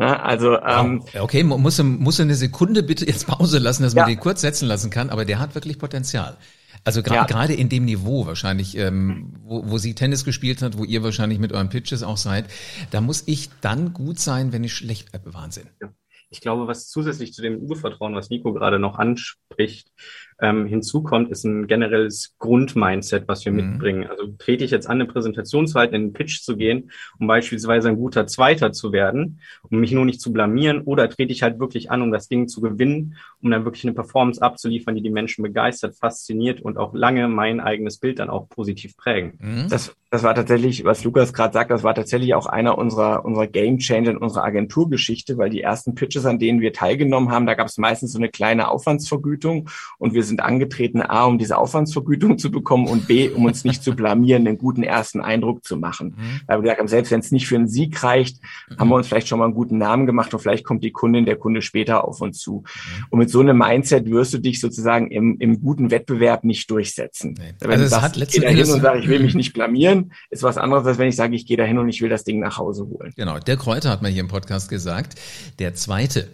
Ne? 0.00 0.22
Also 0.22 0.58
ähm, 0.62 1.04
okay, 1.18 1.42
muss 1.42 1.82
muss 1.82 2.20
eine 2.20 2.34
Sekunde 2.34 2.82
bitte 2.82 3.06
jetzt 3.06 3.26
Pause 3.26 3.58
lassen, 3.58 3.82
dass 3.82 3.94
man 3.94 4.08
ja. 4.08 4.14
den 4.14 4.18
kurz 4.18 4.40
setzen 4.40 4.66
lassen 4.66 4.88
kann, 4.88 5.10
aber 5.10 5.26
der 5.26 5.38
hat 5.38 5.54
wirklich 5.54 5.78
Potenzial. 5.78 6.38
Also 6.84 7.02
gerade 7.02 7.16
ja. 7.16 7.24
gerade 7.26 7.52
in 7.52 7.68
dem 7.68 7.84
Niveau 7.84 8.24
wahrscheinlich, 8.24 8.78
ähm, 8.78 9.34
wo, 9.44 9.62
wo 9.66 9.76
sie 9.76 9.94
Tennis 9.94 10.24
gespielt 10.24 10.62
hat, 10.62 10.78
wo 10.78 10.84
ihr 10.84 11.02
wahrscheinlich 11.02 11.38
mit 11.38 11.52
euren 11.52 11.68
Pitches 11.68 12.02
auch 12.02 12.16
seid, 12.16 12.46
da 12.90 13.02
muss 13.02 13.24
ich 13.26 13.50
dann 13.60 13.92
gut 13.92 14.18
sein, 14.18 14.54
wenn 14.54 14.64
ich 14.64 14.72
schlecht 14.72 15.12
äh, 15.12 15.20
Wahnsinn. 15.24 15.68
Ja. 15.82 15.92
Ich 16.30 16.40
glaube, 16.40 16.66
was 16.66 16.88
zusätzlich 16.88 17.34
zu 17.34 17.42
dem 17.42 17.58
Urvertrauen, 17.58 18.14
was 18.14 18.30
Nico 18.30 18.54
gerade 18.54 18.78
noch 18.78 18.98
anspricht, 18.98 19.92
ähm, 20.42 20.66
hinzukommt, 20.66 21.30
ist 21.30 21.44
ein 21.44 21.66
generelles 21.66 22.34
Grundmindset, 22.38 23.28
was 23.28 23.44
wir 23.44 23.52
mhm. 23.52 23.72
mitbringen. 23.72 24.06
Also 24.08 24.26
trete 24.38 24.64
ich 24.64 24.70
jetzt 24.70 24.86
an, 24.86 25.00
eine 25.00 25.06
Präsentation 25.06 25.66
zu 25.66 25.78
halten, 25.78 25.94
in 25.94 26.02
den 26.08 26.12
Pitch 26.12 26.42
zu 26.42 26.56
gehen, 26.56 26.90
um 27.18 27.26
beispielsweise 27.26 27.88
ein 27.88 27.96
guter 27.96 28.26
Zweiter 28.26 28.72
zu 28.72 28.92
werden, 28.92 29.40
um 29.68 29.80
mich 29.80 29.92
nur 29.92 30.04
nicht 30.04 30.20
zu 30.20 30.32
blamieren, 30.32 30.82
oder 30.82 31.08
trete 31.08 31.32
ich 31.32 31.42
halt 31.42 31.60
wirklich 31.60 31.90
an, 31.90 32.02
um 32.02 32.10
das 32.10 32.28
Ding 32.28 32.48
zu 32.48 32.60
gewinnen, 32.60 33.16
um 33.42 33.50
dann 33.50 33.64
wirklich 33.64 33.84
eine 33.84 33.94
Performance 33.94 34.40
abzuliefern, 34.40 34.94
die 34.94 35.02
die 35.02 35.10
Menschen 35.10 35.42
begeistert, 35.42 35.96
fasziniert 35.96 36.60
und 36.60 36.78
auch 36.78 36.94
lange 36.94 37.28
mein 37.28 37.60
eigenes 37.60 37.98
Bild 37.98 38.18
dann 38.18 38.30
auch 38.30 38.48
positiv 38.48 38.96
prägen. 38.96 39.38
Mhm. 39.38 39.68
Das, 39.68 39.94
das 40.10 40.22
war 40.22 40.34
tatsächlich, 40.34 40.84
was 40.84 41.04
Lukas 41.04 41.32
gerade 41.32 41.52
sagt, 41.52 41.70
das 41.70 41.82
war 41.82 41.94
tatsächlich 41.94 42.34
auch 42.34 42.46
einer 42.46 42.78
unserer, 42.78 43.24
unserer 43.24 43.46
Game 43.46 43.78
Changer 43.78 44.10
in 44.10 44.16
unserer 44.16 44.44
Agenturgeschichte, 44.44 45.38
weil 45.38 45.50
die 45.50 45.60
ersten 45.60 45.94
Pitches, 45.94 46.26
an 46.26 46.38
denen 46.38 46.60
wir 46.60 46.72
teilgenommen 46.72 47.30
haben, 47.30 47.46
da 47.46 47.54
gab 47.54 47.68
es 47.68 47.78
meistens 47.78 48.12
so 48.12 48.18
eine 48.18 48.28
kleine 48.28 48.68
Aufwandsvergütung 48.68 49.68
und 49.98 50.14
wir 50.14 50.24
sind 50.30 50.40
angetreten, 50.40 51.02
A, 51.02 51.24
um 51.24 51.38
diese 51.38 51.58
Aufwandsvergütung 51.58 52.38
zu 52.38 52.50
bekommen 52.50 52.86
und 52.86 53.06
B, 53.06 53.28
um 53.28 53.44
uns 53.44 53.64
nicht 53.64 53.84
zu 53.84 53.94
blamieren, 53.94 54.46
einen 54.46 54.56
guten 54.56 54.82
ersten 54.82 55.20
Eindruck 55.20 55.64
zu 55.64 55.76
machen. 55.76 56.16
Mhm. 56.16 56.40
Weil 56.46 56.58
wir 56.58 56.62
gesagt 56.62 56.80
haben, 56.80 56.88
selbst 56.88 57.10
wenn 57.10 57.20
es 57.20 57.30
nicht 57.30 57.46
für 57.46 57.56
einen 57.56 57.68
Sieg 57.68 58.02
reicht, 58.02 58.38
mhm. 58.68 58.78
haben 58.78 58.88
wir 58.88 58.96
uns 58.96 59.08
vielleicht 59.08 59.28
schon 59.28 59.38
mal 59.38 59.44
einen 59.44 59.54
guten 59.54 59.76
Namen 59.76 60.06
gemacht 60.06 60.32
und 60.32 60.40
vielleicht 60.40 60.64
kommt 60.64 60.82
die 60.82 60.92
Kundin, 60.92 61.26
der 61.26 61.36
Kunde 61.36 61.60
später 61.60 62.04
auf 62.04 62.20
uns 62.20 62.38
zu. 62.38 62.64
Mhm. 62.64 63.04
Und 63.10 63.18
mit 63.18 63.30
so 63.30 63.40
einem 63.40 63.58
Mindset 63.58 64.10
wirst 64.10 64.32
du 64.32 64.38
dich 64.38 64.60
sozusagen 64.60 65.10
im, 65.10 65.36
im 65.38 65.60
guten 65.60 65.90
Wettbewerb 65.90 66.44
nicht 66.44 66.70
durchsetzen. 66.70 67.34
Nee. 67.38 67.54
Wenn 67.60 67.70
also 67.72 67.84
du 67.84 67.90
sagst, 67.90 68.16
ich 68.16 68.30
gehe 68.30 68.40
dahin 68.40 68.70
und 68.70 68.80
sage, 68.80 69.00
ich 69.00 69.08
will 69.08 69.20
mich 69.22 69.34
nicht 69.34 69.52
blamieren, 69.52 70.12
ist 70.30 70.42
was 70.42 70.56
anderes, 70.56 70.86
als 70.86 70.98
wenn 70.98 71.08
ich 71.08 71.16
sage, 71.16 71.36
ich 71.36 71.46
gehe 71.46 71.56
dahin 71.56 71.78
und 71.78 71.88
ich 71.88 72.00
will 72.00 72.08
das 72.08 72.24
Ding 72.24 72.40
nach 72.40 72.56
Hause 72.56 72.86
holen. 72.86 73.12
Genau, 73.16 73.38
der 73.38 73.56
Kräuter 73.56 73.90
hat 73.90 74.02
mal 74.02 74.10
hier 74.10 74.20
im 74.20 74.28
Podcast 74.28 74.68
gesagt, 74.70 75.18
der 75.58 75.74
zweite 75.74 76.28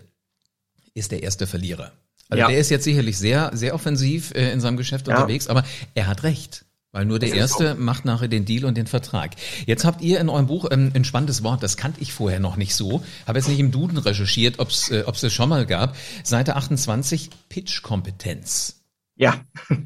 ist 0.95 1.13
der 1.13 1.23
erste 1.23 1.47
Verlierer. 1.47 1.93
Also 2.29 2.41
ja. 2.41 2.49
der 2.49 2.59
ist 2.59 2.71
jetzt 2.71 2.85
sicherlich 2.85 3.19
sehr, 3.19 3.51
sehr 3.55 3.75
offensiv 3.75 4.33
äh, 4.35 4.53
in 4.53 4.61
seinem 4.61 4.77
Geschäft 4.77 5.09
ja. 5.09 5.15
unterwegs, 5.15 5.49
aber 5.49 5.65
er 5.95 6.07
hat 6.07 6.23
recht. 6.23 6.65
Weil 6.97 7.05
nur 7.05 7.19
der 7.19 7.35
Erste 7.35 7.75
macht 7.75 8.07
nachher 8.07 8.27
den 8.27 8.47
Deal 8.47 8.65
und 8.65 8.75
den 8.75 8.87
Vertrag. 8.87 9.33
Jetzt 9.67 9.85
habt 9.85 10.01
ihr 10.01 10.19
in 10.19 10.31
eurem 10.31 10.47
Buch 10.47 10.67
ähm, 10.71 10.93
ein 10.95 11.05
spannendes 11.05 11.43
Wort, 11.43 11.63
das 11.63 11.77
kannte 11.77 12.01
ich 12.01 12.15
vorher 12.15 12.41
noch 12.41 12.57
nicht 12.57 12.75
so. 12.75 13.05
Habe 13.27 13.39
jetzt 13.39 13.49
nicht 13.49 13.59
im 13.59 13.71
Duden 13.71 13.99
recherchiert, 13.99 14.59
ob 14.61 14.71
es 14.71 14.91
äh, 14.91 15.05
ob's 15.07 15.23
es 15.23 15.35
schon 15.35 15.51
mal 15.51 15.67
gab. 15.67 15.95
Seite 16.23 16.57
28, 16.57 17.29
Pitch-Kompetenz. 17.51 18.81
Ja. 19.15 19.45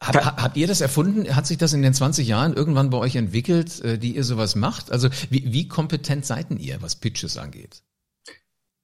Hab, 0.00 0.16
habt 0.16 0.56
ihr 0.56 0.66
das 0.66 0.80
erfunden? 0.80 1.36
Hat 1.36 1.46
sich 1.46 1.58
das 1.58 1.74
in 1.74 1.82
den 1.82 1.92
20 1.92 2.26
Jahren 2.26 2.54
irgendwann 2.54 2.88
bei 2.90 2.98
euch 2.98 3.16
entwickelt, 3.16 3.80
äh, 3.84 3.98
die 3.98 4.16
ihr 4.16 4.24
sowas 4.24 4.56
macht? 4.56 4.90
Also 4.90 5.10
wie, 5.28 5.52
wie 5.52 5.68
kompetent 5.68 6.26
seid 6.26 6.50
ihr, 6.50 6.80
was 6.82 6.96
Pitches 6.96 7.36
angeht? 7.36 7.82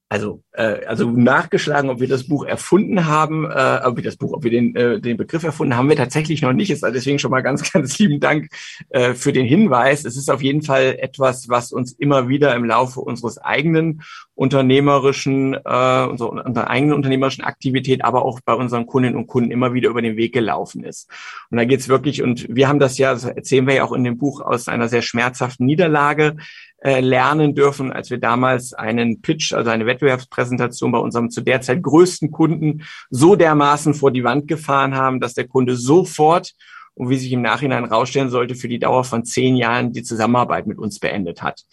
Also 0.09 0.41
äh, 0.53 0.85
also 0.85 1.11
nachgeschlagen, 1.11 1.89
ob 1.89 1.99
wir 1.99 2.07
das 2.07 2.27
Buch 2.27 2.45
erfunden 2.45 3.05
haben, 3.07 3.45
äh, 3.45 3.81
ob 3.83 3.97
wir 3.97 4.03
das 4.03 4.15
Buch, 4.15 4.31
ob 4.33 4.43
wir 4.43 4.51
den 4.51 4.73
äh, 4.75 5.01
den 5.01 5.17
Begriff 5.17 5.43
erfunden 5.43 5.75
haben, 5.75 5.89
wir 5.89 5.97
tatsächlich 5.97 6.41
noch 6.41 6.53
nicht. 6.53 6.71
Ist 6.71 6.83
also 6.83 6.93
deswegen 6.93 7.19
schon 7.19 7.31
mal 7.31 7.41
ganz 7.41 7.71
ganz 7.73 7.99
lieben 7.99 8.19
Dank 8.19 8.49
äh, 8.89 9.13
für 9.13 9.33
den 9.33 9.45
Hinweis. 9.45 10.05
Es 10.05 10.15
ist 10.15 10.31
auf 10.31 10.41
jeden 10.41 10.61
Fall 10.61 10.97
etwas, 10.99 11.49
was 11.49 11.73
uns 11.73 11.91
immer 11.91 12.29
wieder 12.29 12.55
im 12.55 12.63
Laufe 12.63 13.01
unseres 13.01 13.37
eigenen 13.37 14.01
unternehmerischen, 14.33 15.55
äh, 15.55 16.05
unserer, 16.05 16.45
unserer 16.45 16.69
eigenen 16.69 16.95
unternehmerischen 16.95 17.43
Aktivität, 17.43 18.05
aber 18.05 18.23
auch 18.23 18.39
bei 18.39 18.53
unseren 18.53 18.85
Kundinnen 18.85 19.17
und 19.17 19.27
Kunden 19.27 19.51
immer 19.51 19.73
wieder 19.73 19.89
über 19.89 20.01
den 20.01 20.15
Weg 20.15 20.31
gelaufen 20.31 20.83
ist. 20.83 21.09
Und 21.49 21.57
da 21.57 21.65
geht's 21.65 21.89
wirklich, 21.89 22.21
und 22.21 22.45
wir 22.47 22.67
haben 22.67 22.79
das 22.79 22.99
ja, 22.99 23.13
das 23.13 23.25
erzählen 23.25 23.65
wir 23.65 23.73
ja 23.73 23.83
auch 23.83 23.93
in 23.93 24.03
dem 24.03 24.19
Buch, 24.19 24.41
aus 24.41 24.67
einer 24.67 24.87
sehr 24.89 25.01
schmerzhaften 25.01 25.65
Niederlage 25.65 26.37
äh, 26.79 26.99
lernen 26.99 27.55
dürfen, 27.55 27.91
als 27.91 28.09
wir 28.09 28.19
damals 28.19 28.73
einen 28.73 29.21
Pitch, 29.21 29.53
also 29.53 29.69
eine 29.69 29.85
Wettbewerbspräsentation 29.85 30.91
bei 30.91 30.99
unserem 30.99 31.29
zu 31.29 31.41
der 31.41 31.61
Zeit 31.61 31.81
größten 31.81 32.31
Kunden 32.31 32.83
so 33.09 33.35
dermaßen 33.35 33.93
vor 33.93 34.11
die 34.11 34.23
Wand 34.23 34.47
gefahren 34.47 34.95
haben, 34.95 35.19
dass 35.19 35.33
der 35.33 35.47
Kunde 35.47 35.75
sofort 35.75 36.53
und 36.93 37.09
wie 37.09 37.17
sich 37.17 37.31
im 37.31 37.41
Nachhinein 37.41 37.85
rausstellen 37.85 38.29
sollte, 38.29 38.55
für 38.55 38.67
die 38.67 38.79
Dauer 38.79 39.03
von 39.03 39.23
zehn 39.23 39.55
Jahren 39.55 39.91
die 39.91 40.03
Zusammenarbeit 40.03 40.67
mit 40.67 40.79
uns 40.79 40.99
beendet 40.99 41.41
hat. 41.41 41.63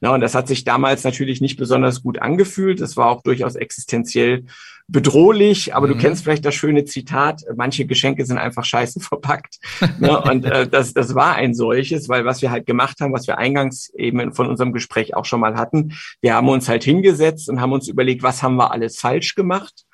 Na, 0.00 0.14
und 0.14 0.20
das 0.20 0.34
hat 0.34 0.46
sich 0.46 0.64
damals 0.64 1.02
natürlich 1.04 1.40
nicht 1.40 1.56
besonders 1.56 2.02
gut 2.02 2.20
angefühlt. 2.20 2.80
Das 2.80 2.96
war 2.96 3.10
auch 3.10 3.22
durchaus 3.22 3.56
existenziell 3.56 4.44
bedrohlich, 4.86 5.74
aber 5.74 5.86
mhm. 5.86 5.92
du 5.92 5.98
kennst 5.98 6.22
vielleicht 6.22 6.46
das 6.46 6.54
schöne 6.54 6.84
Zitat, 6.84 7.42
manche 7.54 7.84
Geschenke 7.84 8.24
sind 8.24 8.38
einfach 8.38 8.64
scheiße 8.64 9.00
verpackt. 9.00 9.58
ne? 9.98 10.20
Und 10.20 10.44
äh, 10.46 10.66
das, 10.66 10.94
das 10.94 11.14
war 11.14 11.34
ein 11.34 11.54
solches, 11.54 12.08
weil 12.08 12.24
was 12.24 12.40
wir 12.42 12.50
halt 12.50 12.66
gemacht 12.66 13.00
haben, 13.00 13.12
was 13.12 13.26
wir 13.26 13.38
eingangs 13.38 13.92
eben 13.94 14.32
von 14.32 14.48
unserem 14.48 14.72
Gespräch 14.72 15.14
auch 15.14 15.26
schon 15.26 15.40
mal 15.40 15.56
hatten, 15.56 15.92
wir 16.22 16.34
haben 16.34 16.48
uns 16.48 16.68
halt 16.68 16.84
hingesetzt 16.84 17.50
und 17.50 17.60
haben 17.60 17.72
uns 17.72 17.88
überlegt, 17.88 18.22
was 18.22 18.42
haben 18.42 18.56
wir 18.56 18.72
alles 18.72 18.98
falsch 18.98 19.34
gemacht 19.34 19.84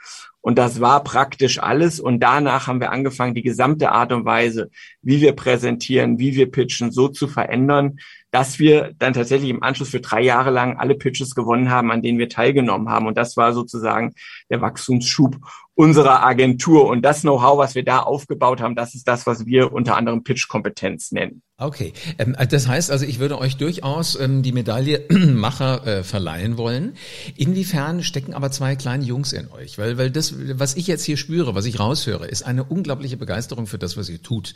und 0.46 0.58
das 0.58 0.82
war 0.82 1.02
praktisch 1.02 1.58
alles. 1.58 1.98
Und 1.98 2.20
danach 2.20 2.66
haben 2.66 2.78
wir 2.78 2.92
angefangen, 2.92 3.34
die 3.34 3.40
gesamte 3.40 3.92
Art 3.92 4.12
und 4.12 4.26
Weise, 4.26 4.68
wie 5.04 5.20
wir 5.20 5.32
präsentieren, 5.32 6.18
wie 6.18 6.34
wir 6.34 6.50
pitchen, 6.50 6.90
so 6.90 7.08
zu 7.08 7.28
verändern, 7.28 7.98
dass 8.30 8.58
wir 8.58 8.92
dann 8.98 9.12
tatsächlich 9.12 9.50
im 9.50 9.62
Anschluss 9.62 9.90
für 9.90 10.00
drei 10.00 10.20
Jahre 10.20 10.50
lang 10.50 10.76
alle 10.76 10.96
Pitches 10.96 11.36
gewonnen 11.36 11.70
haben, 11.70 11.92
an 11.92 12.02
denen 12.02 12.18
wir 12.18 12.28
teilgenommen 12.28 12.88
haben. 12.88 13.06
Und 13.06 13.16
das 13.16 13.36
war 13.36 13.52
sozusagen 13.52 14.14
der 14.50 14.60
Wachstumsschub 14.60 15.36
unserer 15.74 16.24
Agentur. 16.24 16.86
Und 16.86 17.02
das 17.02 17.22
Know-how, 17.22 17.58
was 17.58 17.74
wir 17.74 17.84
da 17.84 18.00
aufgebaut 18.00 18.60
haben, 18.60 18.74
das 18.74 18.94
ist 18.94 19.06
das, 19.06 19.26
was 19.26 19.46
wir 19.46 19.72
unter 19.72 19.96
anderem 19.96 20.22
Pitch-Kompetenz 20.24 21.12
nennen. 21.12 21.42
Okay, 21.56 21.92
ähm, 22.18 22.36
das 22.50 22.66
heißt 22.66 22.90
also, 22.90 23.04
ich 23.04 23.20
würde 23.20 23.38
euch 23.38 23.56
durchaus 23.56 24.18
ähm, 24.18 24.42
die 24.42 24.50
Medaille 24.50 25.04
Macher 25.10 25.86
äh, 25.86 26.02
verleihen 26.02 26.58
wollen. 26.58 26.94
Inwiefern 27.36 28.02
stecken 28.02 28.34
aber 28.34 28.50
zwei 28.50 28.74
kleine 28.74 29.04
Jungs 29.04 29.32
in 29.32 29.48
euch? 29.52 29.78
Weil, 29.78 29.96
weil 29.96 30.10
das, 30.10 30.34
was 30.58 30.74
ich 30.74 30.88
jetzt 30.88 31.04
hier 31.04 31.16
spüre, 31.16 31.54
was 31.54 31.66
ich 31.66 31.78
raushöre, 31.78 32.26
ist 32.26 32.42
eine 32.42 32.64
unglaubliche 32.64 33.16
Begeisterung 33.16 33.68
für 33.68 33.78
das, 33.78 33.96
was 33.96 34.08
ihr 34.08 34.20
tut. 34.20 34.54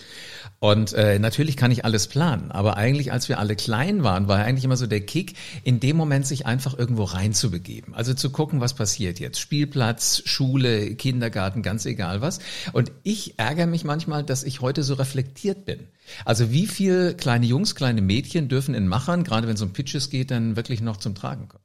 Und 0.61 0.92
äh, 0.92 1.18
natürlich 1.18 1.57
kann 1.57 1.71
ich 1.71 1.85
alles 1.85 2.07
planen, 2.07 2.50
aber 2.50 2.76
eigentlich, 2.76 3.12
als 3.12 3.28
wir 3.28 3.38
alle 3.38 3.57
klein 3.57 4.02
waren, 4.02 4.28
war 4.28 4.38
eigentlich 4.38 4.64
immer 4.64 4.76
so 4.76 4.87
der 4.87 5.00
Kick, 5.00 5.35
in 5.64 5.80
dem 5.80 5.97
Moment 5.97 6.26
sich 6.26 6.47
einfach 6.47 6.78
irgendwo 6.78 7.04
reinzubegeben. 7.04 7.95
Also 7.95 8.14
zu 8.14 8.30
gucken, 8.30 8.61
was 8.61 8.75
passiert 8.75 9.21
jetzt. 9.21 9.38
Spielplatz, 9.38 10.23
Schule, 10.25 10.95
Kindergarten, 10.95 11.62
ganz 11.62 11.87
egal 11.87 12.21
was. 12.21 12.40
Und 12.73 12.92
ich 13.02 13.38
ärgere 13.38 13.66
mich 13.66 13.85
manchmal, 13.85 14.25
dass 14.25 14.45
ich 14.45 14.61
heute 14.61 14.83
so 14.83 14.95
reflektiert 14.95 15.64
bin. 15.64 15.88
Also 16.25 16.50
wie 16.50 16.66
viel 16.66 17.14
kleine 17.14 17.47
Jungs, 17.47 17.75
kleine 17.75 18.00
Mädchen 18.00 18.49
dürfen 18.49 18.75
in 18.75 18.88
Machern, 18.88 19.25
gerade 19.25 19.47
wenn 19.47 19.54
es 19.54 19.62
um 19.62 19.73
Pitches 19.73 20.11
geht, 20.11 20.30
dann 20.30 20.57
wirklich 20.57 20.80
noch 20.80 20.97
zum 20.97 21.14
Tragen 21.14 21.49
kommen? 21.49 21.64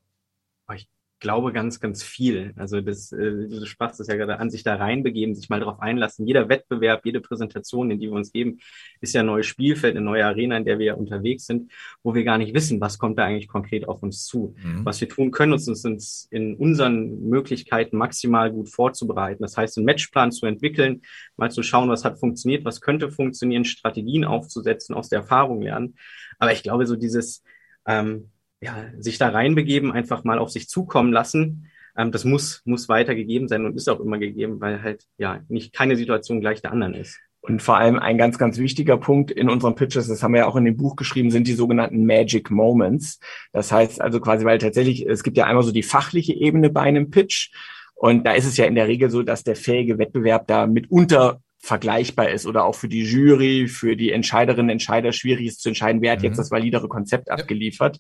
Ich 0.75 0.87
glaube 1.23 1.53
ganz, 1.53 1.79
ganz 1.79 2.03
viel. 2.03 2.53
Also 2.57 2.81
das, 2.81 3.11
äh, 3.13 3.47
du 3.47 3.65
sprachst 3.65 3.99
es 4.01 4.07
ja 4.07 4.15
gerade 4.15 4.39
an, 4.39 4.51
sich 4.51 4.61
da 4.63 4.75
reinbegeben, 4.75 5.33
sich 5.33 5.49
mal 5.49 5.61
darauf 5.61 5.79
einlassen. 5.79 6.27
Jeder 6.27 6.49
Wettbewerb, 6.49 7.05
jede 7.05 7.21
Präsentation, 7.21 7.89
in 7.89 7.99
die 7.99 8.07
wir 8.07 8.13
uns 8.13 8.33
geben, 8.33 8.59
ist 8.99 9.13
ja 9.13 9.21
ein 9.21 9.27
neues 9.27 9.47
Spielfeld, 9.47 9.95
eine 9.95 10.05
neue 10.05 10.25
Arena, 10.25 10.57
in 10.57 10.65
der 10.65 10.79
wir 10.79 10.85
ja 10.85 10.93
unterwegs 10.93 11.45
sind, 11.45 11.71
wo 12.03 12.13
wir 12.13 12.25
gar 12.25 12.37
nicht 12.37 12.53
wissen, 12.53 12.81
was 12.81 12.99
kommt 12.99 13.17
da 13.17 13.23
eigentlich 13.23 13.47
konkret 13.47 13.87
auf 13.87 14.03
uns 14.03 14.25
zu. 14.25 14.53
Mhm. 14.61 14.85
Was 14.85 14.99
wir 14.99 15.07
tun 15.07 15.31
können, 15.31 15.53
uns, 15.53 15.67
uns 15.67 16.27
in 16.29 16.55
unseren 16.55 17.27
Möglichkeiten 17.29 17.97
maximal 17.97 18.51
gut 18.51 18.69
vorzubereiten. 18.69 19.41
Das 19.41 19.55
heißt, 19.55 19.77
einen 19.77 19.85
Matchplan 19.85 20.33
zu 20.33 20.45
entwickeln, 20.45 21.01
mal 21.37 21.49
zu 21.49 21.63
schauen, 21.63 21.89
was 21.89 22.03
hat 22.03 22.19
funktioniert, 22.19 22.65
was 22.65 22.81
könnte 22.81 23.09
funktionieren, 23.09 23.63
Strategien 23.63 24.25
aufzusetzen, 24.25 24.93
aus 24.93 25.07
der 25.07 25.19
Erfahrung 25.19 25.61
lernen. 25.61 25.95
Aber 26.37 26.51
ich 26.51 26.63
glaube, 26.63 26.85
so 26.85 26.97
dieses 26.97 27.43
ähm, 27.87 28.29
ja, 28.63 28.85
sich 28.97 29.17
da 29.17 29.29
reinbegeben, 29.29 29.91
einfach 29.91 30.23
mal 30.23 30.39
auf 30.39 30.49
sich 30.49 30.69
zukommen 30.69 31.11
lassen. 31.11 31.69
Ähm, 31.97 32.11
das 32.11 32.23
muss, 32.25 32.61
muss 32.65 32.89
weiter 32.89 33.15
gegeben 33.15 33.47
sein 33.47 33.65
und 33.65 33.75
ist 33.75 33.89
auch 33.89 33.99
immer 33.99 34.17
gegeben, 34.17 34.61
weil 34.61 34.81
halt 34.81 35.03
ja 35.17 35.41
nicht 35.49 35.73
keine 35.73 35.95
Situation 35.95 36.41
gleich 36.41 36.61
der 36.61 36.71
anderen 36.71 36.93
ist. 36.93 37.19
Und 37.41 37.61
vor 37.61 37.75
allem 37.75 37.99
ein 37.99 38.17
ganz, 38.17 38.37
ganz 38.37 38.57
wichtiger 38.57 38.95
Punkt 38.95 39.29
in 39.29 39.49
unseren 39.49 39.75
Pitches, 39.75 40.07
das 40.07 40.23
haben 40.23 40.33
wir 40.33 40.39
ja 40.39 40.47
auch 40.47 40.55
in 40.55 40.63
dem 40.63 40.77
Buch 40.77 40.95
geschrieben, 40.95 41.29
sind 41.29 41.45
die 41.45 41.53
sogenannten 41.53 42.05
Magic 42.05 42.49
Moments. 42.49 43.19
Das 43.51 43.69
heißt 43.69 43.99
also 43.99 44.21
quasi, 44.21 44.45
weil 44.45 44.59
tatsächlich, 44.59 45.05
es 45.05 45.23
gibt 45.23 45.35
ja 45.35 45.45
einmal 45.45 45.63
so 45.63 45.73
die 45.73 45.83
fachliche 45.83 46.33
Ebene 46.33 46.69
bei 46.69 46.81
einem 46.81 47.11
Pitch. 47.11 47.51
Und 47.95 48.25
da 48.25 48.31
ist 48.31 48.45
es 48.45 48.55
ja 48.55 48.65
in 48.65 48.75
der 48.75 48.87
Regel 48.87 49.09
so, 49.09 49.23
dass 49.23 49.43
der 49.43 49.57
fähige 49.57 49.97
Wettbewerb 49.97 50.47
da 50.47 50.67
mitunter 50.67 51.41
vergleichbar 51.59 52.29
ist 52.29 52.45
oder 52.45 52.63
auch 52.63 52.75
für 52.75 52.89
die 52.89 53.03
Jury, 53.03 53.67
für 53.67 53.97
die 53.97 54.11
Entscheiderinnen, 54.11 54.69
Entscheider 54.69 55.11
schwierig 55.11 55.47
ist 55.47 55.61
zu 55.61 55.69
entscheiden, 55.69 56.01
wer 56.01 56.13
hat 56.13 56.19
mhm. 56.19 56.25
jetzt 56.25 56.37
das 56.37 56.51
validere 56.51 56.87
Konzept 56.87 57.27
ja. 57.27 57.35
abgeliefert. 57.35 57.99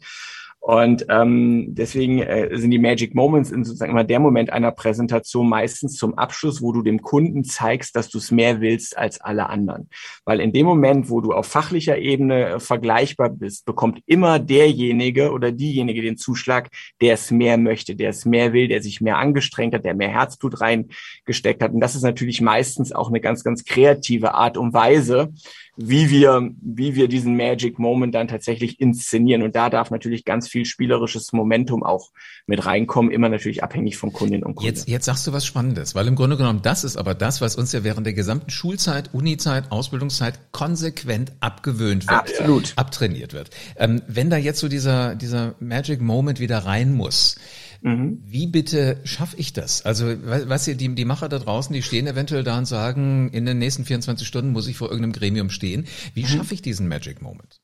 Und 0.65 1.07
ähm, 1.09 1.75
deswegen 1.75 2.19
äh, 2.19 2.57
sind 2.57 2.71
die 2.71 2.79
Magic 2.79 3.13
Moments 3.13 3.51
in 3.51 3.65
sozusagen 3.65 3.91
immer 3.91 4.05
der 4.05 4.21
Moment 4.21 4.49
einer 4.49 4.71
Präsentation 4.71 5.49
meistens 5.49 5.97
zum 5.97 6.17
Abschluss, 6.17 6.61
wo 6.61 6.71
du 6.71 6.81
dem 6.81 7.01
Kunden 7.01 7.43
zeigst, 7.43 7.97
dass 7.97 8.07
du 8.07 8.17
es 8.17 8.31
mehr 8.31 8.61
willst 8.61 8.97
als 8.97 9.19
alle 9.19 9.49
anderen. 9.49 9.89
Weil 10.23 10.39
in 10.39 10.53
dem 10.53 10.65
Moment, 10.65 11.09
wo 11.09 11.19
du 11.19 11.33
auf 11.33 11.47
fachlicher 11.47 11.97
Ebene 11.97 12.45
äh, 12.45 12.59
vergleichbar 12.61 13.27
bist, 13.27 13.65
bekommt 13.65 14.03
immer 14.05 14.39
derjenige 14.39 15.33
oder 15.33 15.51
diejenige 15.51 16.01
den 16.01 16.15
Zuschlag, 16.15 16.69
der 17.01 17.15
es 17.15 17.29
mehr 17.29 17.57
möchte, 17.57 17.97
der 17.97 18.11
es 18.11 18.23
mehr 18.23 18.53
will, 18.53 18.69
der 18.69 18.81
sich 18.81 19.01
mehr 19.01 19.17
angestrengt 19.17 19.75
hat, 19.75 19.83
der 19.83 19.95
mehr 19.95 20.11
Herzblut 20.11 20.61
reingesteckt 20.61 21.61
hat. 21.61 21.73
Und 21.73 21.81
das 21.81 21.95
ist 21.95 22.03
natürlich 22.03 22.39
meistens 22.39 22.93
auch 22.93 23.09
eine 23.09 23.19
ganz, 23.19 23.43
ganz 23.43 23.65
kreative 23.65 24.33
Art 24.33 24.57
und 24.57 24.73
Weise, 24.73 25.33
wie 25.75 26.09
wir, 26.09 26.51
wie 26.61 26.95
wir 26.95 27.07
diesen 27.07 27.35
Magic 27.35 27.79
Moment 27.79 28.13
dann 28.13 28.27
tatsächlich 28.27 28.79
inszenieren. 28.79 29.41
Und 29.41 29.55
da 29.55 29.69
darf 29.69 29.89
natürlich 29.89 30.23
ganz 30.23 30.47
viel 30.53 30.65
spielerisches 30.65 31.33
Momentum 31.33 31.83
auch 31.83 32.11
mit 32.45 32.65
reinkommen, 32.65 33.11
immer 33.11 33.27
natürlich 33.27 33.63
abhängig 33.63 33.97
von 33.97 34.13
Kundinnen 34.13 34.43
und 34.43 34.55
Kunden. 34.55 34.67
Jetzt, 34.67 34.87
jetzt 34.87 35.05
sagst 35.05 35.25
du 35.25 35.33
was 35.33 35.45
Spannendes, 35.45 35.95
weil 35.95 36.07
im 36.07 36.15
Grunde 36.15 36.37
genommen 36.37 36.61
das 36.61 36.83
ist 36.83 36.95
aber 36.95 37.15
das, 37.15 37.41
was 37.41 37.55
uns 37.55 37.71
ja 37.71 37.83
während 37.83 38.05
der 38.05 38.13
gesamten 38.13 38.51
Schulzeit, 38.51 39.13
Unizeit, 39.13 39.71
Ausbildungszeit 39.71 40.51
konsequent 40.51 41.33
abgewöhnt 41.39 42.07
wird, 42.07 42.19
Absolut. 42.19 42.73
abtrainiert 42.75 43.33
wird. 43.33 43.49
Ähm, 43.75 44.03
wenn 44.07 44.29
da 44.29 44.37
jetzt 44.37 44.59
so 44.59 44.67
dieser, 44.67 45.15
dieser 45.15 45.55
Magic 45.59 45.99
Moment 46.01 46.39
wieder 46.39 46.59
rein 46.59 46.93
muss, 46.93 47.35
Mhm. 47.83 48.19
Wie 48.23 48.47
bitte 48.47 49.01
schaffe 49.03 49.35
ich 49.37 49.51
das? 49.51 49.81
Also, 49.81 50.05
was 50.23 50.67
ihr, 50.69 50.75
die, 50.75 50.95
die 50.95 51.03
Macher 51.03 51.27
da 51.27 51.37
draußen, 51.37 51.73
die 51.73 51.81
stehen 51.81 52.07
eventuell 52.07 52.45
da 52.45 52.57
und 52.57 52.65
sagen, 52.65 53.29
in 53.31 53.45
den 53.45 53.59
nächsten 53.59 53.83
24 53.83 54.25
Stunden 54.25 54.53
muss 54.53 54.67
ich 54.67 54.77
vor 54.77 54.87
irgendeinem 54.87 55.11
Gremium 55.11 55.49
stehen. 55.49 55.85
Wie 56.13 56.23
mhm. 56.23 56.27
schaffe 56.27 56.53
ich 56.53 56.61
diesen 56.61 56.87
Magic 56.87 57.21
Moment? 57.21 57.59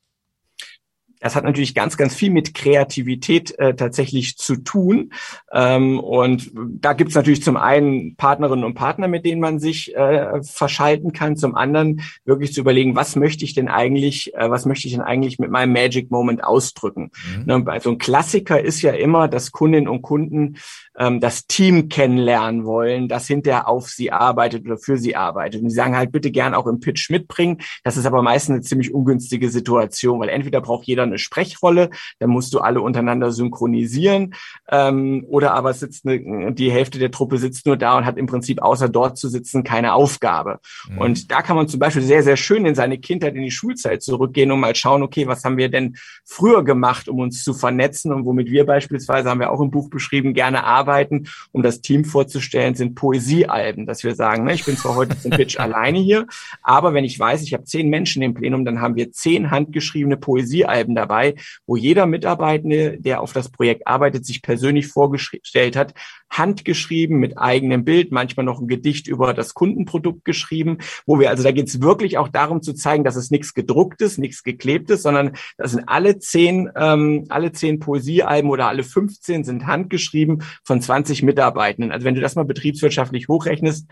Das 1.20 1.36
hat 1.36 1.44
natürlich 1.44 1.74
ganz, 1.74 1.96
ganz 1.96 2.14
viel 2.14 2.30
mit 2.30 2.54
Kreativität 2.54 3.58
äh, 3.58 3.74
tatsächlich 3.74 4.36
zu 4.38 4.56
tun. 4.56 5.12
Ähm, 5.52 6.00
und 6.00 6.50
da 6.54 6.94
gibt 6.94 7.10
es 7.10 7.16
natürlich 7.16 7.42
zum 7.42 7.56
einen 7.56 8.16
Partnerinnen 8.16 8.64
und 8.64 8.74
Partner, 8.74 9.06
mit 9.06 9.24
denen 9.24 9.40
man 9.40 9.60
sich 9.60 9.94
äh, 9.94 10.42
verschalten 10.42 11.12
kann, 11.12 11.36
zum 11.36 11.54
anderen 11.54 12.02
wirklich 12.24 12.52
zu 12.52 12.60
überlegen, 12.60 12.96
was 12.96 13.16
möchte 13.16 13.44
ich 13.44 13.54
denn 13.54 13.68
eigentlich, 13.68 14.34
äh, 14.34 14.50
was 14.50 14.64
möchte 14.64 14.88
ich 14.88 14.94
denn 14.94 15.02
eigentlich 15.02 15.38
mit 15.38 15.50
meinem 15.50 15.72
Magic 15.72 16.10
Moment 16.10 16.42
ausdrücken. 16.42 17.10
Mhm. 17.36 17.44
Ne, 17.44 17.64
also 17.66 17.90
ein 17.90 17.98
Klassiker 17.98 18.60
ist 18.60 18.82
ja 18.82 18.92
immer, 18.92 19.28
dass 19.28 19.52
Kundinnen 19.52 19.88
und 19.88 20.02
Kunden 20.02 20.56
ähm, 20.98 21.20
das 21.20 21.46
Team 21.46 21.88
kennenlernen 21.88 22.64
wollen, 22.64 23.08
das 23.08 23.26
hinterher 23.26 23.68
auf 23.68 23.88
sie 23.88 24.10
arbeitet 24.10 24.64
oder 24.64 24.78
für 24.78 24.96
sie 24.96 25.16
arbeitet. 25.16 25.62
Und 25.62 25.68
die 25.68 25.74
sagen 25.74 25.96
halt 25.96 26.12
bitte 26.12 26.30
gern 26.30 26.54
auch 26.54 26.66
im 26.66 26.80
Pitch 26.80 27.10
mitbringen. 27.10 27.58
Das 27.84 27.96
ist 27.96 28.06
aber 28.06 28.22
meistens 28.22 28.54
eine 28.54 28.62
ziemlich 28.62 28.94
ungünstige 28.94 29.50
Situation, 29.50 30.20
weil 30.20 30.28
entweder 30.30 30.60
braucht 30.60 30.86
jeder 30.86 31.09
eine 31.10 31.18
Sprechrolle, 31.18 31.90
dann 32.18 32.30
musst 32.30 32.54
du 32.54 32.60
alle 32.60 32.80
untereinander 32.80 33.32
synchronisieren, 33.32 34.34
ähm, 34.70 35.24
oder 35.28 35.54
aber 35.54 35.72
sitzt 35.74 36.06
eine, 36.06 36.52
die 36.52 36.70
Hälfte 36.70 36.98
der 36.98 37.10
Truppe 37.10 37.38
sitzt 37.38 37.66
nur 37.66 37.76
da 37.76 37.98
und 37.98 38.04
hat 38.06 38.16
im 38.16 38.26
Prinzip 38.26 38.62
außer 38.62 38.88
dort 38.88 39.18
zu 39.18 39.28
sitzen 39.28 39.64
keine 39.64 39.94
Aufgabe. 39.94 40.60
Mhm. 40.88 40.98
Und 40.98 41.30
da 41.30 41.42
kann 41.42 41.56
man 41.56 41.68
zum 41.68 41.80
Beispiel 41.80 42.02
sehr, 42.02 42.22
sehr 42.22 42.36
schön 42.36 42.64
in 42.66 42.74
seine 42.74 42.98
Kindheit, 42.98 43.34
in 43.34 43.42
die 43.42 43.50
Schulzeit 43.50 44.02
zurückgehen 44.02 44.52
und 44.52 44.60
mal 44.60 44.74
schauen, 44.74 45.02
okay, 45.02 45.26
was 45.26 45.44
haben 45.44 45.56
wir 45.56 45.68
denn 45.68 45.96
früher 46.24 46.64
gemacht, 46.64 47.08
um 47.08 47.20
uns 47.20 47.42
zu 47.44 47.54
vernetzen 47.54 48.12
und 48.12 48.24
womit 48.24 48.50
wir 48.50 48.66
beispielsweise, 48.66 49.28
haben 49.28 49.40
wir 49.40 49.50
auch 49.50 49.60
im 49.60 49.70
Buch 49.70 49.90
beschrieben, 49.90 50.34
gerne 50.34 50.64
arbeiten, 50.64 51.28
um 51.52 51.62
das 51.62 51.80
Team 51.80 52.04
vorzustellen, 52.04 52.74
sind 52.74 52.94
Poesiealben, 52.94 53.86
dass 53.86 54.04
wir 54.04 54.14
sagen, 54.14 54.44
ne, 54.44 54.54
ich 54.54 54.64
bin 54.64 54.76
zwar 54.76 54.94
heute 54.96 55.18
zum 55.18 55.30
Pitch 55.32 55.58
alleine 55.58 55.98
hier, 55.98 56.26
aber 56.62 56.94
wenn 56.94 57.04
ich 57.04 57.18
weiß, 57.18 57.42
ich 57.42 57.52
habe 57.54 57.64
zehn 57.64 57.88
Menschen 57.88 58.22
im 58.22 58.34
Plenum, 58.34 58.64
dann 58.64 58.80
haben 58.80 58.96
wir 58.96 59.12
zehn 59.12 59.50
handgeschriebene 59.50 60.16
Poesiealben 60.16 60.94
dabei, 61.00 61.34
wo 61.66 61.76
jeder 61.76 62.06
Mitarbeitende, 62.06 62.98
der 63.00 63.20
auf 63.20 63.32
das 63.32 63.50
Projekt 63.50 63.86
arbeitet, 63.86 64.26
sich 64.26 64.42
persönlich 64.42 64.88
vorgestellt 64.88 65.76
hat, 65.76 65.94
handgeschrieben 66.30 67.18
mit 67.18 67.38
eigenem 67.38 67.84
Bild, 67.84 68.12
manchmal 68.12 68.46
noch 68.46 68.60
ein 68.60 68.68
Gedicht 68.68 69.08
über 69.08 69.34
das 69.34 69.54
Kundenprodukt 69.54 70.24
geschrieben, 70.24 70.78
wo 71.06 71.18
wir, 71.18 71.30
also 71.30 71.42
da 71.42 71.50
geht 71.50 71.68
es 71.68 71.80
wirklich 71.80 72.18
auch 72.18 72.28
darum 72.28 72.62
zu 72.62 72.74
zeigen, 72.74 73.04
dass 73.04 73.16
es 73.16 73.30
nichts 73.30 73.54
gedrucktes, 73.54 74.18
nichts 74.18 74.42
geklebtes, 74.42 75.02
sondern 75.02 75.32
das 75.56 75.72
sind 75.72 75.84
alle 75.88 76.18
zehn, 76.18 76.70
ähm, 76.76 77.26
alle 77.30 77.52
zehn 77.52 77.80
Poesiealben 77.80 78.50
oder 78.50 78.68
alle 78.68 78.84
15 78.84 79.44
sind 79.44 79.66
handgeschrieben 79.66 80.42
von 80.64 80.80
20 80.80 81.22
Mitarbeitenden. 81.22 81.92
Also 81.92 82.04
wenn 82.04 82.14
du 82.14 82.20
das 82.20 82.36
mal 82.36 82.44
betriebswirtschaftlich 82.44 83.28
hochrechnest, 83.28 83.88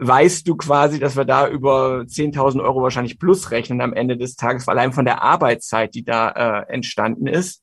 weißt 0.00 0.48
du 0.48 0.56
quasi, 0.56 0.98
dass 0.98 1.16
wir 1.16 1.24
da 1.24 1.46
über 1.46 2.00
10.000 2.00 2.62
Euro 2.62 2.82
wahrscheinlich 2.82 3.18
plus 3.18 3.50
rechnen 3.50 3.80
am 3.80 3.92
Ende 3.92 4.16
des 4.16 4.34
Tages, 4.34 4.66
allein 4.66 4.92
von 4.92 5.04
der 5.04 5.22
Arbeitszeit, 5.22 5.94
die 5.94 6.04
da 6.04 6.30
äh, 6.30 6.72
entstanden 6.72 7.26
ist. 7.26 7.62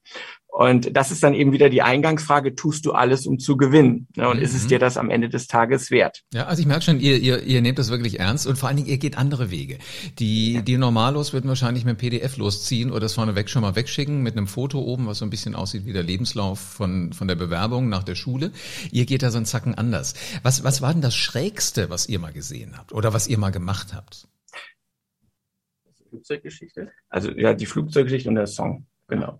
Und 0.49 0.95
das 0.97 1.11
ist 1.11 1.21
dann 1.21 1.35
eben 1.35 1.51
wieder 1.51 1.69
die 1.69 1.83
Eingangsfrage, 1.83 2.55
tust 2.55 2.85
du 2.87 2.93
alles, 2.93 3.27
um 3.27 3.37
zu 3.37 3.57
gewinnen? 3.57 4.07
Ne? 4.15 4.27
Und 4.27 4.37
mhm. 4.37 4.43
ist 4.43 4.55
es 4.55 4.63
mhm. 4.63 4.69
dir 4.69 4.79
das 4.79 4.97
am 4.97 5.11
Ende 5.11 5.29
des 5.29 5.47
Tages 5.47 5.91
wert? 5.91 6.23
Ja, 6.33 6.47
also 6.47 6.61
ich 6.61 6.67
merke 6.67 6.83
schon, 6.83 6.99
ihr, 6.99 7.17
ihr, 7.19 7.43
ihr 7.43 7.61
nehmt 7.61 7.77
das 7.77 7.91
wirklich 7.91 8.19
ernst 8.19 8.47
und 8.47 8.57
vor 8.57 8.67
allen 8.67 8.77
Dingen, 8.77 8.89
ihr 8.89 8.97
geht 8.97 9.17
andere 9.17 9.51
Wege. 9.51 9.77
Die, 10.17 10.63
die 10.63 10.77
Normalos 10.77 11.31
würden 11.31 11.47
wahrscheinlich 11.47 11.85
mit 11.85 11.97
dem 11.97 11.99
PDF 11.99 12.37
losziehen 12.37 12.89
oder 12.89 13.01
das 13.01 13.13
vorneweg 13.13 13.49
schon 13.49 13.61
mal 13.61 13.75
wegschicken 13.75 14.23
mit 14.23 14.35
einem 14.35 14.47
Foto 14.47 14.79
oben, 14.79 15.05
was 15.05 15.19
so 15.19 15.25
ein 15.25 15.29
bisschen 15.29 15.53
aussieht 15.53 15.85
wie 15.85 15.93
der 15.93 16.03
Lebenslauf 16.03 16.59
von, 16.59 17.13
von 17.13 17.27
der 17.27 17.35
Bewerbung 17.35 17.87
nach 17.89 18.03
der 18.03 18.15
Schule. 18.15 18.51
Ihr 18.91 19.05
geht 19.05 19.21
da 19.21 19.29
so 19.29 19.37
einen 19.37 19.45
Zacken 19.45 19.75
anders. 19.75 20.15
Was, 20.41 20.63
was 20.63 20.81
war 20.81 20.91
denn 20.91 21.03
das 21.03 21.15
Schrägste, 21.15 21.91
was 21.91 22.09
ihr 22.09 22.17
mal 22.17 22.33
gesehen 22.33 22.77
habt 22.77 22.93
oder 22.93 23.13
was 23.13 23.27
ihr 23.27 23.37
mal 23.37 23.51
gemacht 23.51 23.93
habt? 23.93 24.27
Flugzeuggeschichte? 26.09 26.91
Also 27.09 27.31
ja, 27.31 27.53
die 27.53 27.65
Flugzeuggeschichte 27.65 28.29
und 28.29 28.35
der 28.35 28.47
Song, 28.47 28.87
genau. 29.07 29.39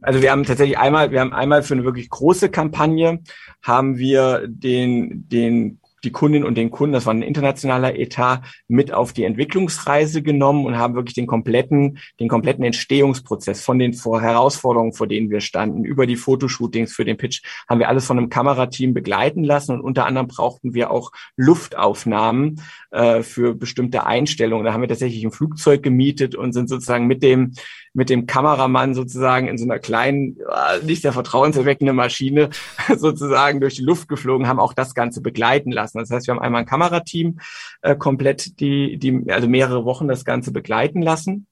Also 0.00 0.22
wir 0.22 0.30
haben 0.30 0.44
tatsächlich 0.44 0.78
einmal, 0.78 1.10
wir 1.10 1.20
haben 1.20 1.32
einmal 1.32 1.62
für 1.62 1.74
eine 1.74 1.84
wirklich 1.84 2.08
große 2.08 2.50
Kampagne 2.50 3.20
haben 3.62 3.98
wir 3.98 4.46
den, 4.46 5.28
den 5.28 5.80
die 6.04 6.12
Kundinnen 6.12 6.46
und 6.46 6.56
den 6.56 6.70
Kunden, 6.70 6.92
das 6.92 7.06
war 7.06 7.14
ein 7.14 7.22
internationaler 7.22 7.96
Etat, 7.96 8.42
mit 8.68 8.92
auf 8.92 9.12
die 9.12 9.24
Entwicklungsreise 9.24 10.22
genommen 10.22 10.66
und 10.66 10.78
haben 10.78 10.94
wirklich 10.94 11.14
den 11.14 11.26
kompletten, 11.26 11.98
den 12.20 12.28
kompletten 12.28 12.64
Entstehungsprozess 12.64 13.62
von 13.62 13.78
den 13.78 13.94
vor 13.94 14.20
Herausforderungen, 14.20 14.92
vor 14.92 15.06
denen 15.06 15.30
wir 15.30 15.40
standen, 15.40 15.84
über 15.84 16.06
die 16.06 16.16
Fotoshootings 16.16 16.92
für 16.92 17.04
den 17.04 17.16
Pitch, 17.16 17.42
haben 17.68 17.78
wir 17.78 17.88
alles 17.88 18.06
von 18.06 18.18
einem 18.18 18.28
Kamerateam 18.28 18.94
begleiten 18.94 19.44
lassen 19.44 19.72
und 19.72 19.80
unter 19.80 20.06
anderem 20.06 20.28
brauchten 20.28 20.74
wir 20.74 20.90
auch 20.90 21.12
Luftaufnahmen 21.36 22.60
äh, 22.90 23.22
für 23.22 23.54
bestimmte 23.54 24.06
Einstellungen. 24.06 24.64
Da 24.64 24.72
haben 24.72 24.80
wir 24.80 24.88
tatsächlich 24.88 25.24
ein 25.24 25.32
Flugzeug 25.32 25.82
gemietet 25.82 26.34
und 26.34 26.52
sind 26.52 26.68
sozusagen 26.68 27.06
mit 27.06 27.22
dem 27.22 27.52
mit 27.94 28.08
dem 28.08 28.26
Kameramann 28.26 28.94
sozusagen 28.94 29.48
in 29.48 29.58
so 29.58 29.64
einer 29.64 29.78
kleinen, 29.78 30.38
äh, 30.38 30.84
nicht 30.84 31.02
sehr 31.02 31.12
vertrauenserweckende 31.12 31.92
Maschine 31.92 32.48
sozusagen 32.96 33.60
durch 33.60 33.74
die 33.74 33.82
Luft 33.82 34.08
geflogen, 34.08 34.48
haben 34.48 34.60
auch 34.60 34.72
das 34.72 34.94
Ganze 34.94 35.20
begleiten 35.20 35.72
lassen. 35.72 35.91
Das 36.00 36.10
heißt, 36.10 36.26
wir 36.26 36.34
haben 36.34 36.42
einmal 36.42 36.62
ein 36.62 36.66
Kamerateam 36.66 37.38
äh, 37.82 37.96
komplett, 37.96 38.60
die, 38.60 38.98
die 38.98 39.30
also 39.30 39.48
mehrere 39.48 39.84
Wochen 39.84 40.08
das 40.08 40.24
Ganze 40.24 40.52
begleiten 40.52 41.02
lassen. 41.02 41.46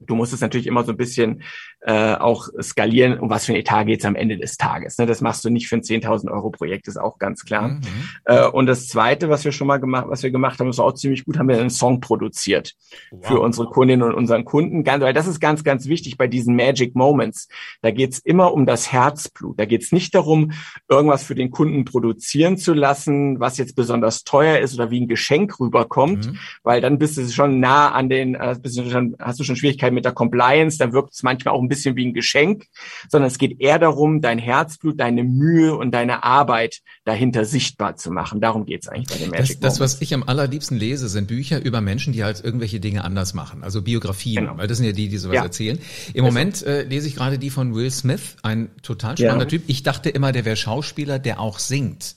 Du 0.00 0.14
musst 0.14 0.32
es 0.32 0.40
natürlich 0.40 0.66
immer 0.66 0.84
so 0.84 0.92
ein 0.92 0.96
bisschen 0.96 1.42
äh, 1.80 2.14
auch 2.14 2.48
skalieren, 2.60 3.18
um 3.18 3.30
was 3.30 3.46
für 3.46 3.52
ein 3.52 3.58
Etat 3.58 3.84
geht 3.84 4.00
es 4.00 4.04
am 4.04 4.16
Ende 4.16 4.36
des 4.36 4.56
Tages. 4.56 4.98
Ne? 4.98 5.06
Das 5.06 5.20
machst 5.20 5.44
du 5.44 5.50
nicht 5.50 5.68
für 5.68 5.76
ein 5.76 5.82
10.000 5.82 6.30
Euro 6.30 6.50
Projekt, 6.50 6.88
ist 6.88 6.98
auch 6.98 7.18
ganz 7.18 7.44
klar. 7.44 7.68
Mhm. 7.68 7.82
Äh, 8.24 8.46
und 8.48 8.66
das 8.66 8.88
Zweite, 8.88 9.28
was 9.28 9.44
wir 9.44 9.52
schon 9.52 9.66
mal 9.66 9.78
gemacht, 9.78 10.06
was 10.08 10.22
wir 10.22 10.30
gemacht 10.30 10.58
haben, 10.58 10.68
ist 10.68 10.80
auch 10.80 10.92
ziemlich 10.92 11.24
gut, 11.24 11.38
haben 11.38 11.48
wir 11.48 11.58
einen 11.58 11.70
Song 11.70 12.00
produziert 12.00 12.74
wow. 13.10 13.26
für 13.26 13.40
unsere 13.40 13.68
Kundinnen 13.68 14.02
und 14.02 14.14
unseren 14.14 14.44
Kunden. 14.44 14.84
Ganz, 14.84 15.02
weil 15.02 15.14
das 15.14 15.26
ist 15.26 15.40
ganz, 15.40 15.64
ganz 15.64 15.86
wichtig 15.86 16.18
bei 16.18 16.26
diesen 16.26 16.56
Magic 16.56 16.94
Moments. 16.94 17.48
Da 17.82 17.90
geht 17.90 18.12
es 18.12 18.18
immer 18.18 18.52
um 18.52 18.66
das 18.66 18.92
Herzblut. 18.92 19.58
Da 19.58 19.64
geht 19.64 19.82
es 19.82 19.92
nicht 19.92 20.14
darum, 20.14 20.52
irgendwas 20.88 21.22
für 21.22 21.34
den 21.34 21.50
Kunden 21.50 21.84
produzieren 21.84 22.58
zu 22.58 22.74
lassen, 22.74 23.38
was 23.40 23.58
jetzt 23.58 23.76
besonders 23.76 24.24
teuer 24.24 24.58
ist 24.58 24.74
oder 24.74 24.90
wie 24.90 25.00
ein 25.00 25.08
Geschenk 25.08 25.60
rüberkommt, 25.60 26.26
mhm. 26.26 26.38
weil 26.64 26.80
dann 26.80 26.98
bist 26.98 27.16
du 27.16 27.26
schon 27.28 27.60
nah 27.60 27.92
an 27.92 28.08
den, 28.08 28.34
äh, 28.34 28.56
bist 28.60 28.76
du 28.76 28.90
schon, 28.90 29.16
hast 29.20 29.38
du 29.38 29.44
schon 29.44 29.56
Schwierigkeiten 29.56 29.85
mit 29.90 30.04
der 30.04 30.12
Compliance, 30.12 30.78
dann 30.78 30.92
wirkt 30.92 31.14
es 31.14 31.22
manchmal 31.22 31.54
auch 31.54 31.62
ein 31.62 31.68
bisschen 31.68 31.96
wie 31.96 32.06
ein 32.06 32.14
Geschenk, 32.14 32.66
sondern 33.08 33.28
es 33.28 33.38
geht 33.38 33.60
eher 33.60 33.78
darum, 33.78 34.20
dein 34.20 34.38
Herzblut, 34.38 35.00
deine 35.00 35.24
Mühe 35.24 35.74
und 35.76 35.92
deine 35.92 36.24
Arbeit 36.24 36.80
dahinter 37.04 37.44
sichtbar 37.44 37.96
zu 37.96 38.10
machen. 38.10 38.40
Darum 38.40 38.66
geht 38.66 38.82
es 38.82 38.88
eigentlich 38.88 39.08
bei 39.08 39.16
dem 39.16 39.30
Magic 39.30 39.60
das, 39.60 39.78
das, 39.78 39.80
was 39.80 40.02
ich 40.02 40.14
am 40.14 40.22
allerliebsten 40.22 40.78
lese, 40.78 41.08
sind 41.08 41.28
Bücher 41.28 41.64
über 41.64 41.80
Menschen, 41.80 42.12
die 42.12 42.24
halt 42.24 42.42
irgendwelche 42.42 42.80
Dinge 42.80 43.04
anders 43.04 43.34
machen, 43.34 43.62
also 43.62 43.82
Biografien, 43.82 44.46
genau. 44.46 44.58
weil 44.58 44.66
das 44.66 44.78
sind 44.78 44.86
ja 44.86 44.92
die, 44.92 45.08
die 45.08 45.18
sowas 45.18 45.36
ja. 45.36 45.42
erzählen. 45.42 45.78
Im 46.14 46.24
Moment 46.24 46.62
äh, 46.64 46.82
lese 46.82 47.08
ich 47.08 47.16
gerade 47.16 47.38
die 47.38 47.50
von 47.50 47.74
Will 47.74 47.90
Smith, 47.90 48.36
ein 48.42 48.70
total 48.82 49.16
spannender 49.16 49.44
ja. 49.44 49.50
Typ. 49.50 49.62
Ich 49.66 49.82
dachte 49.82 50.10
immer, 50.10 50.32
der 50.32 50.44
wäre 50.44 50.56
Schauspieler, 50.56 51.18
der 51.18 51.40
auch 51.40 51.58
singt. 51.58 52.16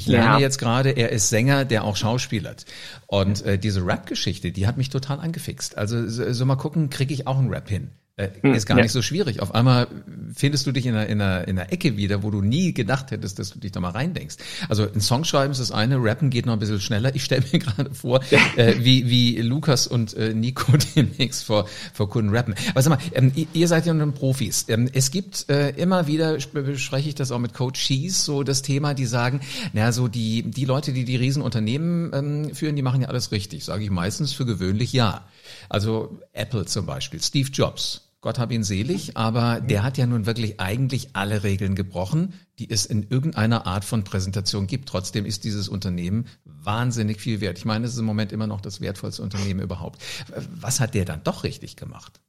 Ich 0.00 0.06
lerne 0.06 0.24
ja. 0.26 0.38
jetzt 0.38 0.58
gerade, 0.58 0.90
er 0.90 1.10
ist 1.10 1.28
Sänger, 1.28 1.66
der 1.66 1.84
auch 1.84 1.94
schauspielert. 1.94 2.64
Und 3.06 3.44
äh, 3.44 3.58
diese 3.58 3.84
Rap-Geschichte, 3.84 4.50
die 4.50 4.66
hat 4.66 4.78
mich 4.78 4.88
total 4.88 5.20
angefixt. 5.20 5.76
Also 5.76 6.08
so, 6.08 6.32
so 6.32 6.46
mal 6.46 6.56
gucken, 6.56 6.88
kriege 6.88 7.12
ich 7.12 7.26
auch 7.26 7.38
einen 7.38 7.50
Rap 7.50 7.68
hin. 7.68 7.90
Äh, 8.20 8.30
hm, 8.42 8.54
ist 8.54 8.66
gar 8.66 8.76
ja. 8.76 8.82
nicht 8.82 8.92
so 8.92 9.00
schwierig. 9.00 9.40
Auf 9.40 9.54
einmal 9.54 9.86
findest 10.34 10.66
du 10.66 10.72
dich 10.72 10.84
in 10.84 10.94
einer, 10.94 11.06
in, 11.06 11.20
einer, 11.22 11.48
in 11.48 11.58
einer 11.58 11.72
Ecke 11.72 11.96
wieder, 11.96 12.22
wo 12.22 12.30
du 12.30 12.42
nie 12.42 12.74
gedacht 12.74 13.10
hättest, 13.10 13.38
dass 13.38 13.50
du 13.50 13.58
dich 13.58 13.72
da 13.72 13.80
mal 13.80 13.90
reindenkst. 13.90 14.36
Also 14.68 14.86
ein 14.92 15.00
Song 15.00 15.24
schreiben 15.24 15.52
ist 15.52 15.60
das 15.60 15.72
eine, 15.72 15.96
rappen 15.96 16.28
geht 16.28 16.44
noch 16.44 16.52
ein 16.52 16.58
bisschen 16.58 16.80
schneller. 16.80 17.14
Ich 17.14 17.24
stelle 17.24 17.44
mir 17.50 17.58
gerade 17.60 17.94
vor, 17.94 18.20
äh, 18.56 18.74
wie, 18.80 19.08
wie 19.08 19.40
Lukas 19.40 19.86
und 19.86 20.14
äh, 20.14 20.34
Nico 20.34 20.72
demnächst 20.96 21.44
vor, 21.44 21.66
vor 21.94 22.10
Kunden 22.10 22.34
rappen. 22.34 22.54
Aber 22.70 22.82
sag 22.82 22.90
mal, 22.90 22.98
ähm, 23.14 23.32
ihr 23.54 23.68
seid 23.68 23.86
ja 23.86 23.94
nun 23.94 24.12
Profis. 24.12 24.66
Ähm, 24.68 24.90
es 24.92 25.10
gibt 25.10 25.48
äh, 25.48 25.70
immer 25.70 26.06
wieder, 26.06 26.36
bespreche 26.52 27.08
ich 27.08 27.14
das 27.14 27.32
auch 27.32 27.38
mit 27.38 27.54
Coach 27.54 27.80
Cheese, 27.80 28.22
so 28.22 28.42
das 28.42 28.60
Thema, 28.60 28.92
die 28.92 29.06
sagen, 29.06 29.40
na 29.72 29.92
so 29.92 30.08
die, 30.08 30.42
die 30.42 30.66
Leute, 30.66 30.92
die 30.92 31.06
die 31.06 31.16
Riesenunternehmen 31.16 32.10
ähm, 32.12 32.54
führen, 32.54 32.76
die 32.76 32.82
machen 32.82 33.00
ja 33.00 33.08
alles 33.08 33.32
richtig. 33.32 33.64
Sage 33.64 33.84
ich 33.84 33.90
meistens 33.90 34.34
für 34.34 34.44
gewöhnlich 34.44 34.92
ja. 34.92 35.24
Also 35.70 36.18
Apple 36.34 36.66
zum 36.66 36.84
Beispiel, 36.84 37.22
Steve 37.22 37.48
Jobs 37.50 38.09
Gott 38.22 38.38
hab 38.38 38.52
ihn 38.52 38.62
selig, 38.62 39.16
aber 39.16 39.60
der 39.60 39.82
hat 39.82 39.96
ja 39.96 40.06
nun 40.06 40.26
wirklich 40.26 40.60
eigentlich 40.60 41.10
alle 41.14 41.42
Regeln 41.42 41.74
gebrochen, 41.74 42.34
die 42.58 42.68
es 42.70 42.84
in 42.84 43.06
irgendeiner 43.08 43.66
Art 43.66 43.84
von 43.84 44.04
Präsentation 44.04 44.66
gibt. 44.66 44.90
Trotzdem 44.90 45.24
ist 45.24 45.44
dieses 45.44 45.70
Unternehmen 45.70 46.26
wahnsinnig 46.44 47.18
viel 47.18 47.40
wert. 47.40 47.56
Ich 47.56 47.64
meine, 47.64 47.86
es 47.86 47.94
ist 47.94 47.98
im 47.98 48.04
Moment 48.04 48.32
immer 48.32 48.46
noch 48.46 48.60
das 48.60 48.82
wertvollste 48.82 49.22
Unternehmen 49.22 49.60
überhaupt. 49.60 50.02
Was 50.50 50.80
hat 50.80 50.94
der 50.94 51.06
dann 51.06 51.24
doch 51.24 51.44
richtig 51.44 51.76
gemacht? 51.76 52.20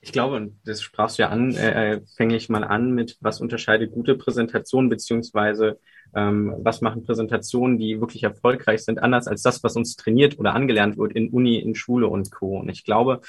Ich 0.00 0.10
glaube, 0.10 0.50
das 0.64 0.82
sprachst 0.82 1.18
du 1.18 1.22
ja 1.22 1.28
an, 1.28 1.54
äh, 1.54 2.00
fange 2.16 2.34
ich 2.34 2.48
mal 2.48 2.64
an 2.64 2.90
mit, 2.90 3.18
was 3.20 3.40
unterscheidet 3.40 3.92
gute 3.92 4.16
Präsentation 4.16 4.88
beziehungsweise 4.88 5.78
ähm, 6.14 6.54
was 6.58 6.80
machen 6.80 7.04
Präsentationen, 7.04 7.78
die 7.78 8.00
wirklich 8.00 8.24
erfolgreich 8.24 8.84
sind, 8.84 9.00
anders 9.00 9.28
als 9.28 9.42
das, 9.42 9.62
was 9.62 9.76
uns 9.76 9.94
trainiert 9.94 10.40
oder 10.40 10.54
angelernt 10.54 10.98
wird 10.98 11.12
in 11.12 11.30
Uni, 11.30 11.56
in 11.56 11.76
Schule 11.76 12.08
und 12.08 12.32
Co. 12.32 12.58
Und 12.58 12.68
ich 12.68 12.84
glaube, 12.84 13.20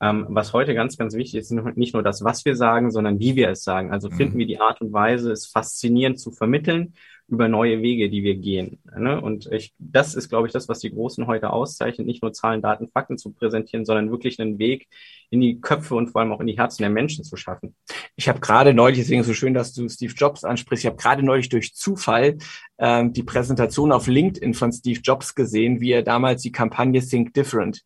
ähm, 0.00 0.26
was 0.30 0.52
heute 0.52 0.74
ganz, 0.74 0.96
ganz 0.96 1.14
wichtig 1.14 1.40
ist, 1.40 1.50
nicht 1.50 1.94
nur 1.94 2.02
das, 2.02 2.24
was 2.24 2.44
wir 2.44 2.56
sagen, 2.56 2.90
sondern 2.90 3.20
wie 3.20 3.36
wir 3.36 3.50
es 3.50 3.62
sagen. 3.62 3.92
Also 3.92 4.08
finden 4.08 4.34
mhm. 4.34 4.38
wir 4.38 4.46
die 4.46 4.60
Art 4.60 4.80
und 4.80 4.92
Weise, 4.92 5.30
es 5.30 5.46
faszinierend 5.46 6.18
zu 6.18 6.30
vermitteln 6.30 6.94
über 7.30 7.48
neue 7.48 7.80
Wege, 7.80 8.10
die 8.10 8.24
wir 8.24 8.34
gehen. 8.34 8.80
Ne? 8.96 9.20
Und 9.20 9.46
ich, 9.52 9.72
das 9.78 10.14
ist, 10.14 10.28
glaube 10.30 10.48
ich, 10.48 10.52
das, 10.52 10.68
was 10.68 10.80
die 10.80 10.90
Großen 10.90 11.26
heute 11.28 11.50
auszeichnet, 11.50 12.06
nicht 12.06 12.22
nur 12.22 12.32
Zahlen, 12.32 12.60
Daten, 12.60 12.88
Fakten 12.88 13.18
zu 13.18 13.32
präsentieren, 13.32 13.84
sondern 13.84 14.10
wirklich 14.10 14.40
einen 14.40 14.58
Weg 14.58 14.88
in 15.30 15.40
die 15.40 15.60
Köpfe 15.60 15.94
und 15.94 16.08
vor 16.08 16.20
allem 16.20 16.32
auch 16.32 16.40
in 16.40 16.48
die 16.48 16.58
Herzen 16.58 16.82
der 16.82 16.90
Menschen 16.90 17.22
zu 17.22 17.36
schaffen. 17.36 17.76
Ich 18.16 18.28
habe 18.28 18.40
gerade 18.40 18.74
neulich, 18.74 18.98
deswegen 18.98 19.20
ist 19.20 19.28
es 19.28 19.36
so 19.36 19.38
schön, 19.38 19.54
dass 19.54 19.72
du 19.72 19.88
Steve 19.88 20.12
Jobs 20.12 20.42
ansprichst, 20.42 20.84
ich 20.84 20.90
habe 20.90 21.00
gerade 21.00 21.22
neulich 21.22 21.48
durch 21.50 21.72
Zufall 21.74 22.38
ähm, 22.78 23.12
die 23.12 23.22
Präsentation 23.22 23.92
auf 23.92 24.08
LinkedIn 24.08 24.54
von 24.54 24.72
Steve 24.72 25.00
Jobs 25.00 25.36
gesehen, 25.36 25.80
wie 25.80 25.92
er 25.92 26.02
damals 26.02 26.42
die 26.42 26.52
Kampagne 26.52 27.00
Think 27.00 27.32
Different 27.34 27.84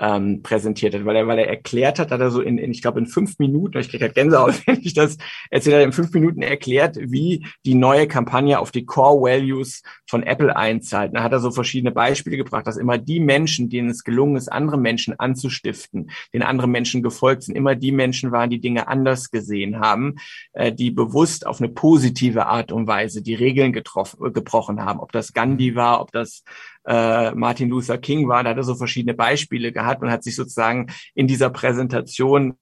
ähm, 0.00 0.42
präsentiert 0.42 0.94
hat, 0.94 1.04
weil 1.04 1.16
er, 1.16 1.26
weil 1.26 1.38
er 1.38 1.48
erklärt 1.48 1.98
hat, 1.98 2.10
hat 2.10 2.20
er 2.20 2.30
so 2.30 2.40
in, 2.40 2.58
in 2.58 2.70
ich 2.70 2.82
glaube 2.82 3.00
in 3.00 3.06
fünf 3.06 3.38
Minuten, 3.38 3.78
ich 3.78 3.88
kriege 3.88 4.04
halt 4.04 4.14
Gänsehaut, 4.14 4.54
wenn 4.66 4.80
ich 4.82 4.94
das 4.94 5.18
erzählt 5.50 5.76
hat, 5.76 5.82
in 5.82 5.92
fünf 5.92 6.12
Minuten 6.12 6.42
erklärt, 6.42 6.96
wie 7.00 7.46
die 7.64 7.74
neue 7.74 8.06
Kampagne 8.06 8.58
auf 8.58 8.70
die 8.70 8.86
Core 8.86 9.22
Values 9.22 9.82
von 10.06 10.22
Apple 10.22 10.56
einzahlt. 10.56 11.14
Da 11.14 11.22
hat 11.22 11.32
er 11.32 11.40
so 11.40 11.50
verschiedene 11.50 11.92
Beispiele 11.92 12.36
gebracht, 12.36 12.66
dass 12.66 12.76
immer 12.76 12.98
die 12.98 13.20
Menschen, 13.20 13.68
denen 13.68 13.90
es 13.90 14.04
gelungen 14.04 14.36
ist, 14.36 14.50
andere 14.50 14.78
Menschen 14.78 15.18
anzustiften, 15.18 16.10
den 16.32 16.42
anderen 16.42 16.70
Menschen 16.70 17.02
gefolgt 17.02 17.44
sind, 17.44 17.56
immer 17.56 17.74
die 17.74 17.92
Menschen 17.92 18.32
waren, 18.32 18.50
die 18.50 18.60
Dinge 18.60 18.88
anders 18.88 19.30
gesehen 19.30 19.80
haben, 19.80 20.16
äh, 20.52 20.72
die 20.72 20.90
bewusst 20.90 21.46
auf 21.46 21.60
eine 21.60 21.68
positive 21.68 22.46
Art 22.46 22.72
und 22.72 22.86
Weise 22.86 23.22
die 23.22 23.34
Regeln 23.34 23.72
getroffen, 23.72 24.32
gebrochen 24.32 24.84
haben. 24.84 25.00
Ob 25.00 25.12
das 25.12 25.32
Gandhi 25.32 25.74
war, 25.74 26.00
ob 26.00 26.12
das 26.12 26.44
äh, 26.88 27.32
Martin 27.34 27.68
Luther 27.68 27.98
King 27.98 28.28
war, 28.28 28.42
da 28.42 28.50
hat 28.50 28.56
er 28.56 28.64
so 28.64 28.74
verschiedene 28.74 29.14
Beispiele 29.14 29.72
gehabt 29.72 30.02
und 30.02 30.10
hat 30.10 30.24
sich 30.24 30.36
sozusagen 30.36 30.86
in 31.14 31.26
dieser 31.26 31.50
Präsentation 31.50 32.54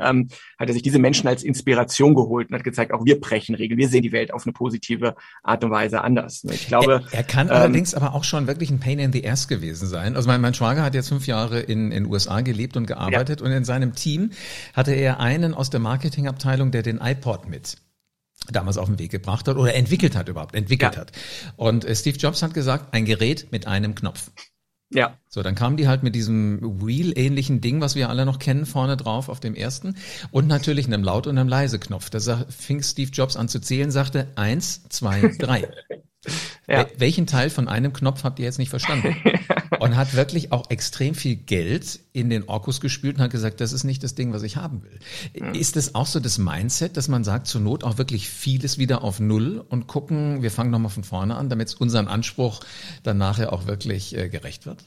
ähm, 0.00 0.28
hat 0.58 0.68
er 0.68 0.72
sich 0.72 0.82
diese 0.82 0.98
Menschen 0.98 1.28
als 1.28 1.42
Inspiration 1.42 2.14
geholt 2.14 2.48
und 2.48 2.56
hat 2.56 2.64
gezeigt, 2.64 2.92
auch 2.92 3.04
wir 3.04 3.20
brechen 3.20 3.54
Regeln, 3.54 3.78
wir 3.78 3.88
sehen 3.88 4.02
die 4.02 4.10
Welt 4.10 4.32
auf 4.32 4.44
eine 4.44 4.52
positive 4.52 5.14
Art 5.42 5.62
und 5.62 5.70
Weise 5.70 6.02
anders. 6.02 6.44
Ich 6.50 6.66
glaube, 6.66 7.04
er, 7.12 7.18
er 7.18 7.22
kann 7.22 7.48
ähm, 7.48 7.52
allerdings 7.52 7.94
aber 7.94 8.14
auch 8.14 8.24
schon 8.24 8.46
wirklich 8.46 8.70
ein 8.70 8.80
Pain 8.80 8.98
in 8.98 9.12
the 9.12 9.28
Ass 9.28 9.48
gewesen 9.48 9.86
sein. 9.86 10.16
Also 10.16 10.26
mein, 10.26 10.40
mein 10.40 10.54
Schwager 10.54 10.82
hat 10.82 10.94
jetzt 10.94 11.08
fünf 11.10 11.26
Jahre 11.26 11.60
in 11.60 11.92
in 11.92 12.06
USA 12.06 12.40
gelebt 12.40 12.76
und 12.76 12.86
gearbeitet 12.86 13.40
ja. 13.40 13.46
und 13.46 13.52
in 13.52 13.64
seinem 13.64 13.94
Team 13.94 14.30
hatte 14.72 14.92
er 14.92 15.20
einen 15.20 15.54
aus 15.54 15.70
der 15.70 15.80
Marketingabteilung, 15.80 16.70
der 16.70 16.82
den 16.82 16.98
iPod 16.98 17.48
mit 17.48 17.76
damals 18.50 18.78
auf 18.78 18.88
den 18.88 18.98
Weg 18.98 19.10
gebracht 19.10 19.48
hat 19.48 19.56
oder 19.56 19.74
entwickelt 19.74 20.16
hat 20.16 20.28
überhaupt, 20.28 20.54
entwickelt 20.54 20.94
ja. 20.94 21.00
hat. 21.00 21.12
Und 21.56 21.84
äh, 21.84 21.94
Steve 21.94 22.16
Jobs 22.18 22.42
hat 22.42 22.54
gesagt, 22.54 22.94
ein 22.94 23.04
Gerät 23.04 23.48
mit 23.50 23.66
einem 23.66 23.94
Knopf. 23.94 24.30
Ja. 24.90 25.18
So, 25.28 25.42
dann 25.42 25.54
kamen 25.54 25.76
die 25.76 25.88
halt 25.88 26.02
mit 26.02 26.14
diesem 26.14 26.60
Wheel-ähnlichen 26.84 27.60
Ding, 27.60 27.80
was 27.80 27.96
wir 27.96 28.08
alle 28.08 28.24
noch 28.24 28.38
kennen, 28.38 28.64
vorne 28.64 28.96
drauf 28.96 29.28
auf 29.28 29.40
dem 29.40 29.54
ersten 29.54 29.96
und 30.30 30.46
natürlich 30.46 30.86
einem 30.86 31.02
Laut- 31.02 31.26
und 31.26 31.36
einem 31.36 31.48
Leise-Knopf. 31.48 32.10
Da 32.10 32.46
fing 32.48 32.82
Steve 32.82 33.10
Jobs 33.10 33.36
an 33.36 33.48
zu 33.48 33.60
zählen, 33.60 33.90
sagte 33.90 34.28
eins, 34.36 34.84
zwei, 34.88 35.32
drei. 35.38 35.68
Ja. 36.66 36.86
Welchen 36.96 37.26
Teil 37.26 37.50
von 37.50 37.68
einem 37.68 37.92
Knopf 37.92 38.24
habt 38.24 38.38
ihr 38.38 38.46
jetzt 38.46 38.58
nicht 38.58 38.70
verstanden? 38.70 39.14
Und 39.80 39.96
hat 39.96 40.14
wirklich 40.14 40.50
auch 40.50 40.70
extrem 40.70 41.14
viel 41.14 41.36
Geld 41.36 42.00
in 42.14 42.30
den 42.30 42.48
Orkus 42.48 42.80
gespült 42.80 43.16
und 43.16 43.22
hat 43.22 43.32
gesagt, 43.32 43.60
das 43.60 43.72
ist 43.72 43.84
nicht 43.84 44.02
das 44.02 44.14
Ding, 44.14 44.32
was 44.32 44.42
ich 44.42 44.56
haben 44.56 44.82
will. 44.82 45.52
Ist 45.52 45.76
das 45.76 45.94
auch 45.94 46.06
so 46.06 46.20
das 46.20 46.38
Mindset, 46.38 46.96
dass 46.96 47.08
man 47.08 47.22
sagt, 47.22 47.48
zur 47.48 47.60
Not 47.60 47.84
auch 47.84 47.98
wirklich 47.98 48.30
vieles 48.30 48.78
wieder 48.78 49.02
auf 49.02 49.20
Null 49.20 49.62
und 49.68 49.88
gucken, 49.88 50.42
wir 50.42 50.50
fangen 50.50 50.70
nochmal 50.70 50.90
von 50.90 51.04
vorne 51.04 51.36
an, 51.36 51.50
damit 51.50 51.68
es 51.68 51.74
unseren 51.74 52.08
Anspruch 52.08 52.60
dann 53.02 53.18
nachher 53.18 53.52
auch 53.52 53.66
wirklich 53.66 54.16
äh, 54.16 54.30
gerecht 54.30 54.64
wird? 54.64 54.84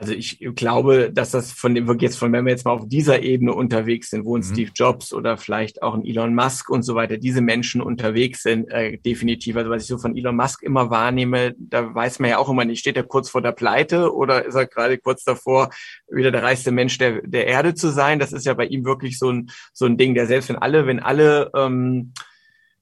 Also 0.00 0.14
ich 0.14 0.38
glaube, 0.54 1.12
dass 1.12 1.30
das 1.30 1.52
von 1.52 1.74
dem 1.74 1.86
jetzt 1.98 2.18
von, 2.18 2.32
wenn 2.32 2.46
wir 2.46 2.52
jetzt 2.52 2.64
mal 2.64 2.72
auf 2.72 2.88
dieser 2.88 3.22
Ebene 3.22 3.52
unterwegs 3.52 4.08
sind, 4.08 4.24
wo 4.24 4.34
ein 4.34 4.40
mhm. 4.40 4.44
Steve 4.44 4.70
Jobs 4.74 5.12
oder 5.12 5.36
vielleicht 5.36 5.82
auch 5.82 5.92
ein 5.92 6.06
Elon 6.06 6.34
Musk 6.34 6.70
und 6.70 6.84
so 6.84 6.94
weiter, 6.94 7.18
diese 7.18 7.42
Menschen 7.42 7.82
unterwegs 7.82 8.42
sind, 8.42 8.70
äh, 8.70 8.96
definitiv. 8.96 9.58
Also 9.58 9.68
was 9.68 9.82
ich 9.82 9.88
so 9.88 9.98
von 9.98 10.16
Elon 10.16 10.36
Musk 10.36 10.62
immer 10.62 10.88
wahrnehme, 10.88 11.54
da 11.58 11.94
weiß 11.94 12.18
man 12.18 12.30
ja 12.30 12.38
auch 12.38 12.48
immer 12.48 12.64
nicht, 12.64 12.80
steht 12.80 12.96
er 12.96 13.02
kurz 13.02 13.28
vor 13.28 13.42
der 13.42 13.52
Pleite 13.52 14.14
oder 14.14 14.46
ist 14.46 14.54
er 14.54 14.66
gerade 14.66 14.96
kurz 14.96 15.22
davor, 15.22 15.68
wieder 16.10 16.30
der 16.30 16.44
reichste 16.44 16.70
Mensch 16.70 16.96
der, 16.96 17.20
der 17.20 17.46
Erde 17.46 17.74
zu 17.74 17.90
sein? 17.90 18.18
Das 18.18 18.32
ist 18.32 18.46
ja 18.46 18.54
bei 18.54 18.64
ihm 18.64 18.86
wirklich 18.86 19.18
so 19.18 19.30
ein, 19.30 19.50
so 19.74 19.84
ein 19.84 19.98
Ding, 19.98 20.14
der 20.14 20.26
selbst 20.26 20.48
wenn 20.48 20.56
alle, 20.56 20.86
wenn 20.86 21.00
alle 21.00 21.50
ähm, 21.54 22.14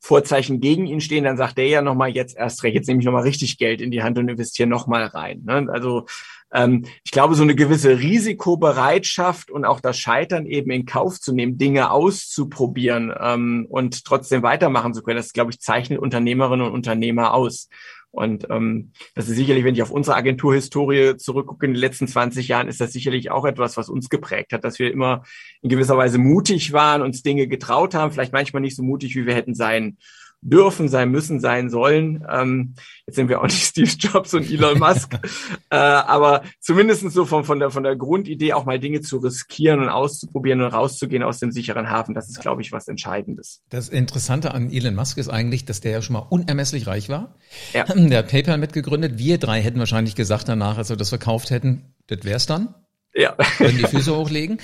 Vorzeichen 0.01 0.61
gegen 0.61 0.87
ihn 0.87 1.01
stehen, 1.01 1.25
dann 1.25 1.37
sagt 1.37 1.59
er 1.59 1.67
ja 1.67 1.83
nochmal, 1.83 2.11
jetzt 2.11 2.37
erst 2.37 2.63
recht, 2.63 2.75
jetzt 2.75 2.87
nehme 2.87 3.01
ich 3.01 3.07
nochmal 3.07 3.23
richtig 3.23 3.59
Geld 3.59 3.81
in 3.81 3.91
die 3.91 4.03
Hand 4.03 4.19
und 4.19 4.29
investiere 4.29 4.69
nochmal 4.69 5.05
rein. 5.07 5.43
Ne? 5.45 5.67
Also 5.71 6.07
ähm, 6.53 6.87
ich 7.05 7.11
glaube, 7.11 7.35
so 7.35 7.43
eine 7.43 7.55
gewisse 7.55 7.99
Risikobereitschaft 7.99 9.51
und 9.51 9.65
auch 9.65 9.81
das 9.81 9.99
Scheitern 9.99 10.47
eben 10.47 10.71
in 10.71 10.87
Kauf 10.87 11.21
zu 11.21 11.35
nehmen, 11.35 11.59
Dinge 11.59 11.91
auszuprobieren 11.91 13.13
ähm, 13.19 13.67
und 13.69 14.05
trotzdem 14.05 14.43
weitermachen 14.43 14.95
zu 14.95 15.03
können, 15.03 15.19
das, 15.19 15.33
glaube 15.33 15.51
ich, 15.51 15.61
zeichnet 15.61 15.99
Unternehmerinnen 15.99 16.67
und 16.67 16.73
Unternehmer 16.73 17.35
aus. 17.35 17.69
Und 18.11 18.47
ähm, 18.51 18.93
das 19.15 19.29
ist 19.29 19.37
sicherlich, 19.37 19.65
wenn 19.65 19.75
ich 19.75 19.83
auf 19.83 19.91
unsere 19.91 20.17
Agenturhistorie 20.17 21.17
zurückgucke, 21.17 21.67
in 21.67 21.75
den 21.75 21.81
letzten 21.81 22.09
20 22.09 22.49
Jahren 22.49 22.69
ist 22.69 22.81
das 22.81 22.93
sicherlich 22.93 23.31
auch 23.31 23.45
etwas, 23.45 23.77
was 23.77 23.89
uns 23.89 24.09
geprägt 24.09 24.53
hat, 24.53 24.65
dass 24.65 24.79
wir 24.79 24.91
immer 24.93 25.25
in 25.61 25.69
gewisser 25.69 25.97
Weise 25.97 26.19
mutig 26.19 26.73
waren, 26.73 27.03
uns 27.03 27.23
Dinge 27.23 27.49
getraut 27.49 27.95
haben, 27.95 28.11
vielleicht 28.11 28.33
manchmal 28.33 28.63
nicht 28.63 28.77
so 28.77 28.83
mutig, 28.83 29.15
wie 29.15 29.27
wir 29.27 29.35
hätten 29.35 29.55
sein 29.55 29.99
dürfen, 30.41 30.89
sein 30.89 31.11
müssen, 31.11 31.41
sein 31.41 31.69
sollen. 31.69 32.25
Ähm, 32.31 32.75
jetzt 33.07 33.17
sind 33.17 33.29
wir 33.29 33.41
auch 33.41 33.47
nicht 33.47 33.65
Steve 33.65 33.91
Jobs 33.99 34.35
und 34.35 34.51
Elon 34.51 34.79
Musk, 34.79 35.15
äh, 35.71 35.77
aber 35.77 36.43
zumindest 36.61 37.11
so 37.11 37.25
von, 37.25 37.45
von, 37.45 37.59
der, 37.59 37.71
von 37.71 37.83
der 37.83 37.97
Grundidee 37.97 38.53
auch 38.53 38.65
mal 38.65 38.79
Dinge 38.79 39.01
zu 39.01 39.19
riskieren 39.19 39.81
und 39.81 39.89
auszuprobieren 39.89 40.63
und 40.63 40.73
rauszugehen 40.73 41.23
aus 41.23 41.39
dem 41.39 41.51
sicheren 41.51 41.91
Hafen, 41.91 42.15
das 42.15 42.29
ist, 42.29 42.41
glaube 42.41 42.63
ich, 42.63 42.73
was 42.73 42.89
Entscheidendes. 42.89 43.63
Das 43.69 43.89
Interessante 43.89 44.55
an 44.55 44.71
Elon 44.71 44.95
Musk 44.95 45.19
ist 45.19 45.29
eigentlich, 45.29 45.65
dass 45.65 45.81
der 45.81 45.93
ja 45.93 46.03
schon 46.03 46.15
mal 46.15 46.27
unermesslich 46.29 46.87
reich 46.87 47.09
war. 47.09 47.35
Ja. 47.73 47.85
Der 47.85 48.19
hat 48.19 48.29
PayPal 48.29 48.59
mitgegründet. 48.59 49.19
Wir 49.19 49.39
drei 49.39 49.61
hätten 49.61 49.79
wahrscheinlich 49.79 50.15
gesagt 50.15 50.49
danach, 50.49 50.79
als 50.79 50.89
wir 50.89 50.97
das 50.97 51.09
verkauft 51.09 51.51
hätten, 51.51 51.95
das 52.07 52.25
wär's 52.25 52.47
dann. 52.47 52.75
Ja. 53.19 53.33
Können 53.59 53.79
die 53.79 53.85
Füße 53.85 54.17
hochlegen. 54.17 54.59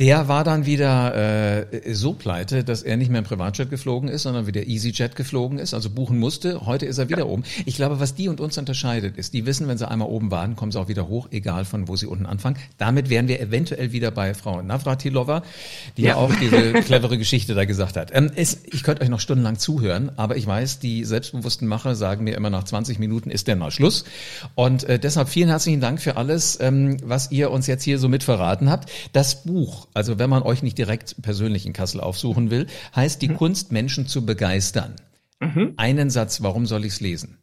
Der 0.00 0.26
war 0.26 0.42
dann 0.42 0.66
wieder 0.66 1.62
äh, 1.72 1.94
so 1.94 2.14
pleite, 2.14 2.64
dass 2.64 2.82
er 2.82 2.96
nicht 2.96 3.10
mehr 3.10 3.20
im 3.20 3.24
Privatjet 3.24 3.70
geflogen 3.70 4.08
ist, 4.08 4.22
sondern 4.22 4.48
wieder 4.48 4.66
EasyJet 4.66 5.14
geflogen 5.14 5.60
ist, 5.60 5.72
also 5.72 5.88
buchen 5.88 6.18
musste. 6.18 6.66
Heute 6.66 6.84
ist 6.84 6.98
er 6.98 7.08
wieder 7.08 7.20
ja. 7.20 7.26
oben. 7.26 7.44
Ich 7.64 7.76
glaube, 7.76 8.00
was 8.00 8.16
die 8.16 8.28
und 8.28 8.40
uns 8.40 8.58
unterscheidet, 8.58 9.16
ist, 9.16 9.34
die 9.34 9.46
wissen, 9.46 9.68
wenn 9.68 9.78
sie 9.78 9.88
einmal 9.88 10.08
oben 10.08 10.32
waren, 10.32 10.56
kommen 10.56 10.72
sie 10.72 10.80
auch 10.80 10.88
wieder 10.88 11.06
hoch, 11.06 11.28
egal 11.30 11.64
von 11.64 11.86
wo 11.86 11.94
sie 11.94 12.06
unten 12.06 12.26
anfangen. 12.26 12.56
Damit 12.76 13.08
wären 13.08 13.28
wir 13.28 13.40
eventuell 13.40 13.92
wieder 13.92 14.10
bei 14.10 14.34
Frau 14.34 14.60
Navratilova, 14.62 15.44
die 15.96 16.02
ja, 16.02 16.08
ja 16.10 16.16
auch 16.16 16.34
diese 16.34 16.72
clevere 16.82 17.18
Geschichte 17.18 17.54
da 17.54 17.64
gesagt 17.66 17.96
hat. 17.96 18.10
Ähm, 18.12 18.32
es, 18.34 18.64
ich 18.64 18.82
könnte 18.82 19.02
euch 19.02 19.10
noch 19.10 19.20
stundenlang 19.20 19.60
zuhören, 19.60 20.10
aber 20.16 20.36
ich 20.36 20.46
weiß, 20.46 20.80
die 20.80 21.04
selbstbewussten 21.04 21.68
Macher 21.68 21.94
sagen 21.94 22.24
mir 22.24 22.34
immer 22.34 22.50
nach 22.50 22.64
20 22.64 22.98
Minuten 22.98 23.30
ist 23.30 23.46
denn 23.46 23.58
mal 23.58 23.70
Schluss. 23.70 24.04
Und 24.56 24.82
äh, 24.84 24.98
deshalb 24.98 25.28
vielen 25.28 25.50
herzlichen 25.50 25.80
Dank 25.80 26.00
für 26.00 26.16
alles, 26.16 26.58
ähm, 26.60 26.96
was 27.04 27.30
ihr 27.30 27.52
uns 27.52 27.68
jetzt 27.68 27.84
hier 27.84 27.91
so 27.98 28.08
mit 28.08 28.22
verraten 28.22 28.70
habt. 28.70 28.90
Das 29.12 29.44
Buch, 29.44 29.88
also 29.94 30.18
wenn 30.18 30.30
man 30.30 30.42
euch 30.42 30.62
nicht 30.62 30.78
direkt 30.78 31.20
persönlich 31.22 31.66
in 31.66 31.72
Kassel 31.72 32.00
aufsuchen 32.00 32.50
will, 32.50 32.66
heißt 32.94 33.22
Die 33.22 33.28
mhm. 33.28 33.36
Kunst, 33.36 33.72
Menschen 33.72 34.06
zu 34.06 34.24
begeistern. 34.26 34.96
Mhm. 35.40 35.74
Einen 35.76 36.10
Satz, 36.10 36.42
warum 36.42 36.66
soll 36.66 36.84
ich 36.84 36.94
es 36.94 37.00
lesen? 37.00 37.38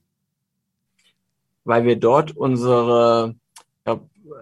Weil 1.65 1.85
wir 1.85 1.97
dort 1.97 2.35
unsere, 2.35 3.35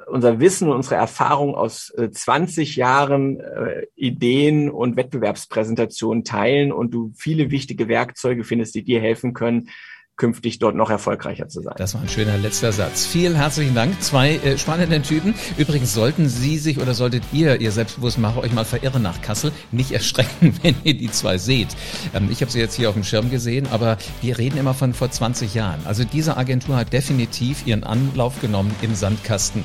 unser 0.07 0.39
Wissen 0.39 0.69
und 0.69 0.75
unsere 0.75 0.95
Erfahrung 0.95 1.55
aus 1.55 1.93
20 2.11 2.77
äh, 2.77 2.79
Jahren 2.79 3.39
äh, 3.39 3.85
Ideen 3.95 4.69
und 4.69 4.95
Wettbewerbspräsentationen 4.95 6.23
teilen 6.23 6.71
und 6.71 6.93
du 6.93 7.11
viele 7.15 7.51
wichtige 7.51 7.87
Werkzeuge 7.87 8.43
findest, 8.43 8.75
die 8.75 8.83
dir 8.83 9.01
helfen 9.01 9.33
können, 9.33 9.69
künftig 10.17 10.57
dort 10.57 10.75
noch 10.75 10.89
erfolgreicher 10.89 11.47
zu 11.47 11.61
sein. 11.61 11.75
Das 11.77 11.93
war 11.93 12.01
ein 12.01 12.09
schöner 12.09 12.37
letzter 12.37 12.71
Satz. 12.71 13.05
Vielen 13.05 13.35
herzlichen 13.35 13.75
Dank. 13.75 14.01
Zwei 14.01 14.35
äh, 14.37 14.57
spannende 14.57 15.01
Typen. 15.01 15.35
Übrigens 15.57 15.93
sollten 15.93 16.27
Sie 16.27 16.57
sich 16.57 16.79
oder 16.79 16.95
solltet 16.95 17.23
ihr, 17.31 17.61
ihr 17.61 17.71
Selbstbewusstmacher, 17.71 18.41
euch 18.41 18.51
mal 18.51 18.65
verirren 18.65 19.03
nach 19.03 19.21
Kassel. 19.21 19.51
Nicht 19.71 19.91
erschrecken, 19.91 20.57
wenn 20.63 20.75
ihr 20.83 20.95
die 20.95 21.11
zwei 21.11 21.37
seht. 21.37 21.69
Ähm, 22.15 22.29
ich 22.31 22.41
habe 22.41 22.51
sie 22.51 22.59
jetzt 22.59 22.75
hier 22.75 22.89
auf 22.89 22.95
dem 22.95 23.03
Schirm 23.03 23.29
gesehen, 23.29 23.67
aber 23.71 23.97
wir 24.21 24.37
reden 24.39 24.57
immer 24.57 24.73
von 24.73 24.93
vor 24.93 25.11
20 25.11 25.53
Jahren. 25.53 25.79
Also 25.85 26.03
diese 26.03 26.35
Agentur 26.35 26.75
hat 26.75 26.91
definitiv 26.91 27.67
ihren 27.67 27.83
Anlauf 27.83 28.41
genommen 28.41 28.75
im 28.81 28.95
Sandkasten. 28.95 29.63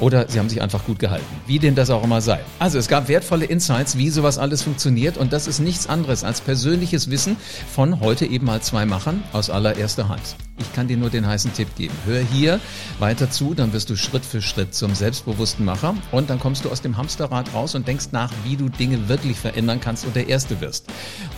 Oder 0.00 0.28
sie 0.28 0.38
haben 0.38 0.48
sich 0.48 0.62
einfach 0.62 0.84
gut 0.84 0.98
gehalten. 0.98 1.26
Wie 1.46 1.58
denn 1.58 1.74
das 1.74 1.90
auch 1.90 2.04
immer 2.04 2.20
sei. 2.20 2.40
Also 2.58 2.78
es 2.78 2.88
gab 2.88 3.08
wertvolle 3.08 3.44
Insights, 3.44 3.98
wie 3.98 4.10
sowas 4.10 4.38
alles 4.38 4.62
funktioniert. 4.62 5.16
Und 5.18 5.32
das 5.32 5.46
ist 5.46 5.58
nichts 5.58 5.88
anderes 5.88 6.24
als 6.24 6.40
persönliches 6.40 7.10
Wissen 7.10 7.36
von 7.74 8.00
heute 8.00 8.26
eben 8.26 8.46
mal 8.46 8.60
zwei 8.62 8.86
Machern 8.86 9.22
aus 9.32 9.50
allererster 9.50 9.88
erster 9.88 10.08
Hand. 10.08 10.47
Ich 10.58 10.72
kann 10.72 10.88
dir 10.88 10.96
nur 10.96 11.10
den 11.10 11.26
heißen 11.26 11.52
Tipp 11.52 11.68
geben. 11.76 11.94
Hör 12.04 12.20
hier 12.20 12.60
weiter 12.98 13.30
zu, 13.30 13.54
dann 13.54 13.72
wirst 13.72 13.90
du 13.90 13.96
Schritt 13.96 14.24
für 14.24 14.42
Schritt 14.42 14.74
zum 14.74 14.94
selbstbewussten 14.94 15.64
Macher 15.64 15.94
und 16.12 16.30
dann 16.30 16.38
kommst 16.40 16.64
du 16.64 16.70
aus 16.70 16.82
dem 16.82 16.96
Hamsterrad 16.96 17.54
raus 17.54 17.74
und 17.74 17.86
denkst 17.86 18.08
nach, 18.12 18.32
wie 18.44 18.56
du 18.56 18.68
Dinge 18.68 19.08
wirklich 19.08 19.38
verändern 19.38 19.80
kannst 19.80 20.04
und 20.04 20.16
der 20.16 20.28
Erste 20.28 20.60
wirst. 20.60 20.86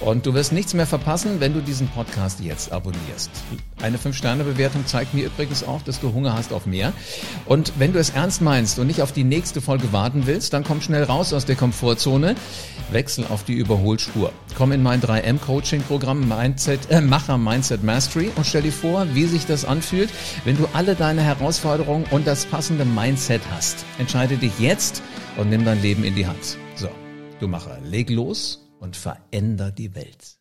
Und 0.01 0.27
du 0.27 0.35
wirst 0.35 0.53
nichts 0.53 0.75
mehr 0.75 0.87
verpassen, 0.87 1.41
wenn 1.41 1.55
du 1.55 1.61
diesen 1.61 1.89
Podcast 1.89 2.41
jetzt 2.41 2.73
abonnierst. 2.73 3.31
Eine 3.83 3.99
5-Sterne-Bewertung 3.99 4.87
zeigt 4.87 5.15
mir 5.15 5.27
übrigens 5.27 5.65
auch, 5.65 5.83
dass 5.83 6.01
du 6.01 6.13
Hunger 6.13 6.35
hast 6.35 6.53
auf 6.53 6.67
mehr. 6.67 6.93
Und 7.47 7.73
wenn 7.79 7.93
du 7.93 7.99
es 7.99 8.11
ernst 8.11 8.41
meinst 8.41 8.79
und 8.79 8.87
nicht 8.87 9.03
auf 9.03 9.13
die 9.13 9.25
nächste 9.25 9.61
Folge 9.61 9.93
warten 9.93 10.23
willst, 10.27 10.53
dann 10.53 10.65
komm 10.65 10.81
schnell 10.81 11.05
raus 11.05 11.33
aus 11.33 11.45
der 11.45 11.57
Komfortzone, 11.57 12.35
wechsel 12.91 13.25
auf 13.29 13.45
die 13.45 13.55
Überholspur. 13.55 14.33
Komm 14.57 14.73
in 14.73 14.83
mein 14.83 15.01
3M-Coaching-Programm 15.01 16.29
Mindset, 16.29 16.91
äh, 16.91 17.01
Macher 17.01 17.39
Mindset 17.39 17.83
Mastery 17.83 18.31
und 18.37 18.47
stell 18.47 18.63
dir 18.63 18.73
vor, 18.73 19.07
wie 19.15 19.27
sich 19.27 19.47
das 19.47 19.65
anfühlt, 19.65 20.11
wenn 20.45 20.57
du 20.57 20.67
alle 20.73 20.95
deine 20.95 21.23
Herausforderungen 21.23 22.05
und 22.11 22.27
das 22.27 22.47
passende 22.47 22.85
Mindset 22.85 23.43
hast. 23.51 23.85
Entscheide 23.99 24.37
dich 24.37 24.59
jetzt 24.59 25.03
und 25.37 25.51
nimm 25.51 25.65
dein 25.65 25.83
Leben 25.83 26.05
in 26.05 26.15
die 26.15 26.27
Hand. 26.27 26.57
So, 26.75 26.89
du 27.39 27.49
Macher, 27.49 27.79
leg 27.85 28.11
los 28.11 28.71
und 28.81 28.97
veränder 28.97 29.71
die 29.71 29.95
Welt. 29.95 30.40